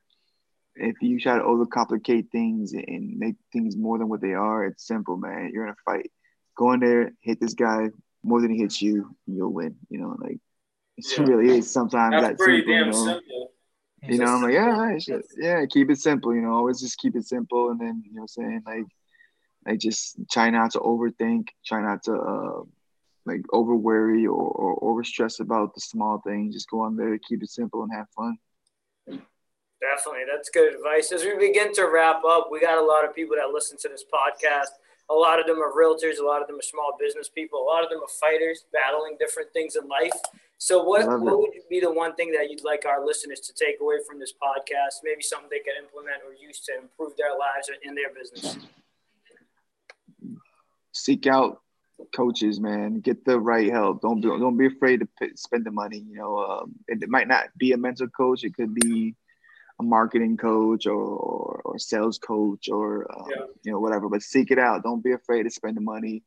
[0.76, 4.88] if you try to overcomplicate things and make things more than what they are, it's
[4.88, 5.52] simple, man.
[5.54, 6.10] You're in a fight.
[6.58, 7.90] Go in there, hit this guy
[8.24, 9.76] more than he hits you, you'll win.
[9.90, 10.40] You know, like
[10.98, 11.24] it Yeah.
[11.26, 12.74] really is sometimes that's that pretty simple.
[12.74, 13.06] damn you know?
[13.06, 13.52] simple
[14.08, 15.26] You know, I'm like, yeah, all right, shit.
[15.38, 16.34] yeah, keep it simple.
[16.36, 18.86] You know, always just keep it simple, and then you know, I'm saying like,
[19.66, 22.62] like just try not to overthink, try not to uh,
[23.26, 26.56] like over worry or, or over stress about the small things.
[26.56, 28.38] Just go on there, keep it simple, and have fun.
[29.82, 30.26] Definitely.
[30.32, 31.12] That's good advice.
[31.12, 33.90] As we begin to wrap up, we got a lot of people that listen to
[33.90, 34.70] this podcast.
[35.12, 37.68] A lot of them are realtors, a lot of them are small business people, a
[37.68, 40.14] lot of them are fighters battling different things in life.
[40.58, 43.82] So, what, what would be the one thing that you'd like our listeners to take
[43.82, 45.02] away from this podcast?
[45.04, 48.58] Maybe something they can implement or use to improve their lives or in their business.
[50.94, 51.62] Seek out
[52.16, 53.00] coaches, man.
[53.00, 54.02] Get the right help.
[54.02, 56.06] Don't be don't be afraid to p- spend the money.
[56.08, 58.44] You know, um, it, it might not be a mental coach.
[58.44, 59.16] It could be
[59.82, 63.46] a marketing coach or or, or sales coach or um, Yeah.
[63.64, 64.08] you know whatever.
[64.14, 64.84] But seek it out.
[64.84, 66.18] Don't be afraid to spend the money.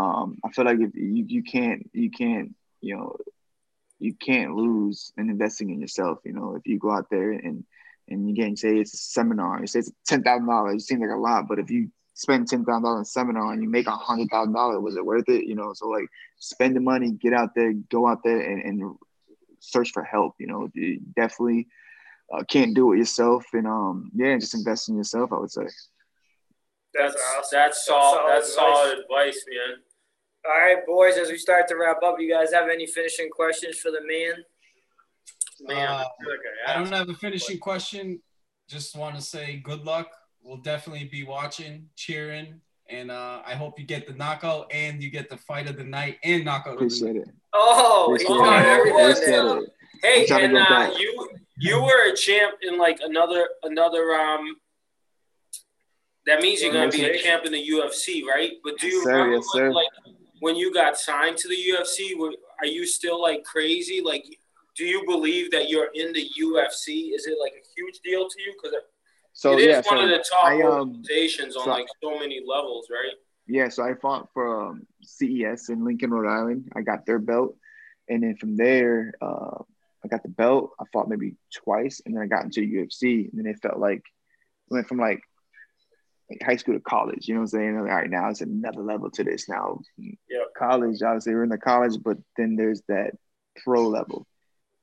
[0.00, 2.48] Um, I feel like if you, you can't you can't
[2.86, 3.16] you know
[3.98, 6.18] you can't lose in investing in yourself.
[6.24, 7.64] You know if you go out there and
[8.08, 10.82] and again say it's a seminar, you say it's ten thousand dollars.
[10.82, 13.52] It seems like a lot, but if you spend ten thousand dollars on a seminar
[13.52, 15.44] and you make a hundred thousand dollars, was it worth it?
[15.50, 16.08] You know, so like
[16.38, 18.96] spend the money, get out there, go out there and, and
[19.60, 20.34] search for help.
[20.38, 20.60] You know,
[21.16, 21.68] definitely
[22.32, 25.32] uh, can't do it yourself, and um, yeah, just invest in yourself.
[25.32, 25.66] I would say.
[26.94, 27.42] That's awesome.
[27.52, 28.16] that's solid.
[28.16, 29.76] solid That's solid advice, man.
[30.48, 31.16] All right, boys.
[31.18, 34.44] As we start to wrap up, you guys have any finishing questions for the man?
[35.62, 36.04] Man, Uh, I
[36.66, 38.20] I I don't have a finishing question.
[38.68, 40.08] Just want to say good luck.
[40.42, 45.10] We'll definitely be watching, cheering, and uh, I hope you get the knockout and you
[45.10, 47.26] get the fight of the night and knockout of the Appreciate night.
[47.28, 47.34] it.
[47.52, 48.40] Oh, Appreciate he's it.
[48.40, 49.58] on everything Appreciate now.
[49.58, 49.70] it.
[50.02, 51.28] Hey, I'm trying to and uh, you
[51.60, 54.56] you were a champ in like another another um.
[56.26, 58.52] That means you're gonna be a champ in the UFC, right?
[58.62, 59.72] But do you Yes, sir, remember yes, when, sir.
[59.72, 59.88] like
[60.40, 62.12] when you got signed to the UFC?
[62.60, 64.02] Are you still like crazy?
[64.04, 64.24] Like,
[64.76, 67.14] do you believe that you're in the UFC?
[67.14, 68.54] Is it like a huge deal to you?
[68.62, 68.76] Because
[69.32, 71.86] So it is yeah, one so of the top I, um, organizations on so- like
[72.02, 73.14] so many levels, right?
[73.46, 76.70] yeah, so I fought for um, CES in Lincoln, Rhode Island.
[76.76, 77.56] I got their belt,
[78.08, 79.62] and then from there, uh,
[80.04, 80.72] I got the belt.
[80.80, 83.98] I fought maybe twice, and then I got into UFC, and then it felt like
[83.98, 85.22] it went from like
[86.30, 87.26] like high school to college.
[87.28, 87.80] You know what I'm saying?
[87.80, 89.48] Like, all right, now it's another level to this.
[89.48, 90.12] Now, Yeah.
[90.56, 93.14] college, obviously, we're in the college, but then there's that
[93.64, 94.26] pro level.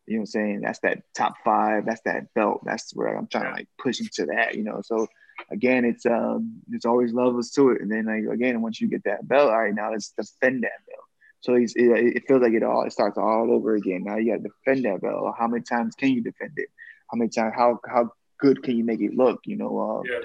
[0.06, 0.61] You know what I'm saying?
[0.61, 1.85] That's that top five.
[1.85, 2.61] That's that belt.
[2.65, 4.56] That's where I'm trying to like push into that.
[4.56, 5.07] You know, so
[5.49, 9.03] again, it's um, there's always levels to it, and then like again, once you get
[9.06, 11.07] that belt, all right, now let's defend that belt.
[11.42, 14.04] So it, it feels like it all it starts all over again.
[14.04, 15.36] Now you got to defend that belt.
[15.38, 16.70] How many times can you defend it?
[17.12, 17.54] How many times?
[17.56, 19.42] How how good can you make it look?
[19.46, 20.20] You know, um, Yeah.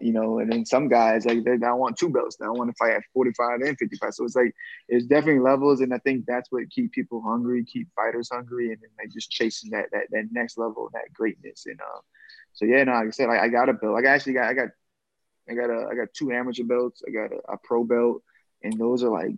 [0.00, 2.38] you know, and then some guys like they, I want two belts.
[2.40, 4.14] Now I want to fight at 45 and 55.
[4.14, 4.54] So it's like
[4.88, 8.78] it's definitely levels, and I think that's what keep people hungry, keep fighters hungry, and
[8.80, 11.64] then like just chasing that that that next level, that greatness.
[11.66, 12.00] And um,
[12.52, 13.94] so yeah, no, like I said, like I got a belt.
[13.94, 14.68] Like I actually got I got
[15.50, 17.02] I got a I got two amateur belts.
[17.06, 18.22] I got a, a pro belt,
[18.62, 19.32] and those are like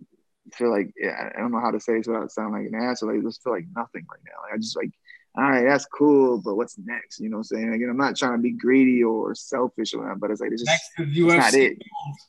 [0.53, 3.13] feel like yeah, I don't know how to say this without sounding like an asshole.
[3.13, 4.41] Like those feel like nothing right now.
[4.43, 4.91] Like I just like
[5.35, 7.19] all right, that's cool, but what's next?
[7.19, 7.73] You know what I'm saying?
[7.73, 10.61] Again, I'm not trying to be greedy or selfish or whatever, but it's like it's
[10.63, 11.37] just Next is it's UFC.
[11.37, 11.77] not it.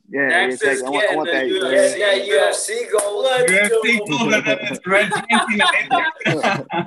[0.09, 1.47] Yeah, Next it's like I want, I want that.
[1.47, 2.51] getting the yeah.
[2.51, 3.23] UFC goal.
[3.25, 4.07] Let's UFC go.
[4.07, 6.87] goal, and then it's Red Team.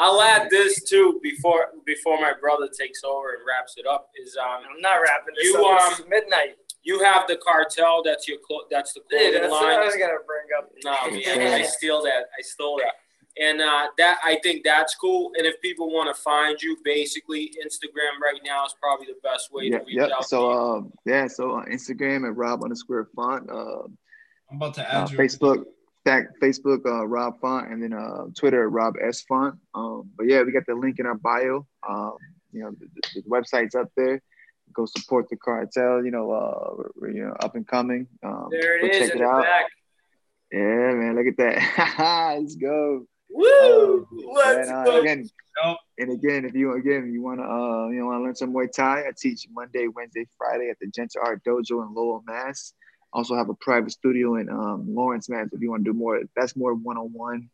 [0.00, 4.08] I'll add this too before before my brother takes over and wraps it up.
[4.22, 6.00] Is um I'm not wrapping this You, up.
[6.00, 6.54] um, midnight.
[6.82, 8.02] You have the cartel.
[8.04, 9.86] That's your clo- that's the Dude, clothing that's what I line.
[9.86, 10.70] was gonna bring up.
[10.84, 12.24] No, man, I steal that.
[12.38, 12.94] I stole that.
[13.40, 15.30] And uh, that I think that's cool.
[15.36, 19.52] And if people want to find you, basically Instagram right now is probably the best
[19.52, 20.10] way Yeah, to reach yep.
[20.16, 20.24] out.
[20.28, 20.60] So to you.
[20.60, 23.82] um, yeah, so on Instagram at Rob underscore font, uh,
[24.50, 25.18] I'm about to uh, add you.
[25.18, 25.64] Facebook,
[26.04, 29.56] that Facebook uh, Rob Font, and then uh, Twitter Rob S Font.
[29.74, 31.64] Um, but yeah, we got the link in our bio.
[31.88, 32.16] Um,
[32.52, 34.20] you know, the, the, the website's up there.
[34.72, 36.04] Go support the cartel.
[36.04, 38.06] You know, uh, we're, we're, you know, up and coming.
[38.22, 39.42] Um, There it is check in it the out.
[39.44, 39.66] back.
[40.52, 42.36] Yeah, man, look at that.
[42.40, 43.06] Let's go.
[43.30, 43.98] Woo!
[43.98, 45.00] Um, Let's and, uh, go.
[45.00, 45.28] Again,
[45.64, 45.76] Yep.
[45.98, 48.52] and again, if you again you want to uh you know want to learn some
[48.52, 52.72] Muay Thai, I teach Monday, Wednesday, Friday at the Gentle Art Dojo in Lowell, Mass.
[53.12, 55.48] Also have a private studio in um, Lawrence, Mass.
[55.52, 57.48] If you want to do more, that's more one-on-one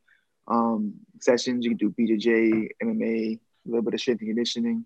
[0.48, 1.64] um, sessions.
[1.64, 4.84] You can do BJJ, MMA, a little bit of strength and conditioning.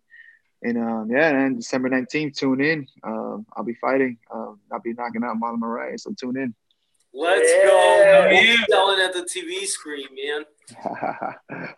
[0.62, 2.86] And um, yeah, and December 19th, tune in.
[3.05, 4.18] Um, I'll be fighting.
[4.35, 6.55] Um, I'll be knocking out Marlon Moraes, so tune in.
[7.14, 7.62] Let's Yeah.
[7.64, 8.30] go.
[8.30, 8.56] Yeah.
[8.68, 10.44] Selling at the TV screen, man.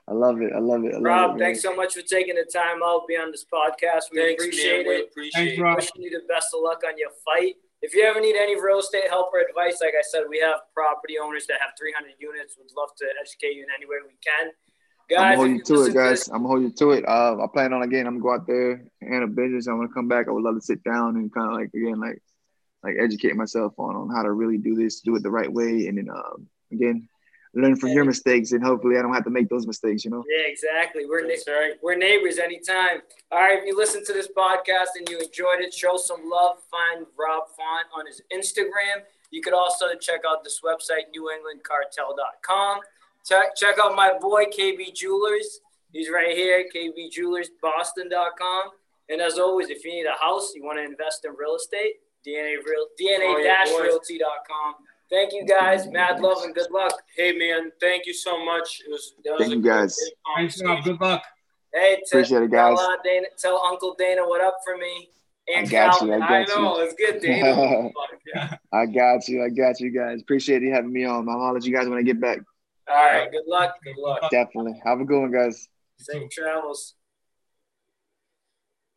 [0.09, 0.53] I love it.
[0.55, 0.95] I love it.
[0.95, 3.31] I love Rob, it, thanks so much for taking the time out to be on
[3.31, 4.11] this podcast.
[4.13, 4.89] We Thanks, appreciate man.
[4.89, 5.09] We it.
[5.11, 5.77] appreciate Thanks, it.
[5.95, 7.55] Wishing you the best of luck on your fight.
[7.83, 10.61] If you ever need any real estate help or advice, like I said, we have
[10.75, 12.57] property owners that have 300 units.
[12.59, 14.53] We'd love to educate you in any way we can.
[15.19, 16.21] I'm gonna hold you to it, guys.
[16.21, 17.09] this- I'm gonna hold you to it.
[17.09, 18.07] Uh, I plan on again.
[18.07, 19.67] I'm gonna go out there and a business.
[19.67, 20.29] I'm gonna come back.
[20.29, 22.23] I would love to sit down and kind of like again, like
[22.83, 25.87] like educate myself on on how to really do this, do it the right way,
[25.87, 27.09] and then um, again,
[27.55, 30.05] learn from your mistakes, and hopefully I don't have to make those mistakes.
[30.05, 30.25] You know.
[30.29, 31.05] Yeah, exactly.
[31.07, 31.73] We're ne- right.
[31.83, 33.03] we're neighbors anytime.
[33.33, 36.57] All right, if you listen to this podcast and you enjoyed it, show some love.
[36.71, 39.03] Find Rob Font on his Instagram.
[39.31, 42.81] You could also check out this website, newenglandcartel.com.
[43.27, 45.61] Check, check out my boy, KB Jewelers.
[45.93, 48.71] He's right here, kbjewelersboston.com.
[49.09, 51.95] And as always, if you need a house, you want to invest in real estate,
[52.27, 53.73] DNA real Oh, yeah, boys.
[53.75, 54.75] DNA-realty.com.
[55.11, 55.89] Thank you guys.
[55.89, 56.93] Mad love and good luck.
[57.17, 57.73] Hey, man.
[57.81, 58.81] Thank you so much.
[58.87, 59.15] It was.
[59.25, 59.99] That was Thank a you, guys.
[60.37, 60.85] Thanks, Rob.
[60.85, 61.23] Good luck.
[61.75, 62.79] Hey, t- Appreciate it, guys.
[62.79, 65.09] Tell, uh, Dana, tell Uncle Dana what up for me.
[65.53, 66.23] And I got you, Calvin.
[66.23, 66.77] I I got know.
[66.77, 66.83] you.
[66.85, 67.91] Let's get Dana.
[68.33, 68.57] yeah.
[68.73, 69.45] I got you.
[69.45, 70.21] I got you guys.
[70.23, 71.29] Appreciate you having me on.
[71.29, 72.39] I'll holler at you guys when I get back.
[72.91, 73.31] All right.
[73.31, 73.77] Good luck.
[73.85, 74.21] Good luck.
[74.31, 74.81] Definitely.
[74.85, 75.69] Have a good one, guys.
[75.99, 76.95] Safe travels.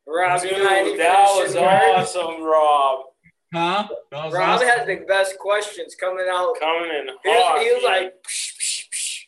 [0.07, 2.15] Rob, Dude, you got any that was finishing words?
[2.15, 2.99] awesome, Rob.
[3.53, 3.87] Huh?
[4.11, 4.67] That was Rob awesome.
[4.67, 6.55] had the best questions coming out.
[6.59, 7.61] Coming in He was, hot.
[7.61, 9.19] he was like, psh, psh, psh.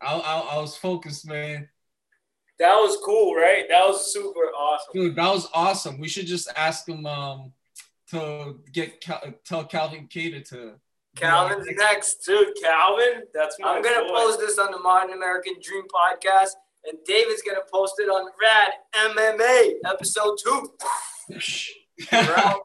[0.00, 1.68] I, I, I was focused, man.
[2.58, 3.64] that was cool, right?
[3.68, 4.92] That was super awesome.
[4.94, 5.98] Dude, that was awesome.
[5.98, 7.52] We should just ask him um
[8.10, 10.72] to get Cal- tell Calvin Kattar to.
[11.16, 12.24] Calvin's next.
[12.26, 14.14] Dude, Calvin, that's my I'm gonna boy.
[14.14, 16.50] post this on the Modern American Dream podcast,
[16.86, 18.72] and David's gonna post it on Rad
[19.12, 20.72] MMA episode two.
[22.12, 22.60] We're out.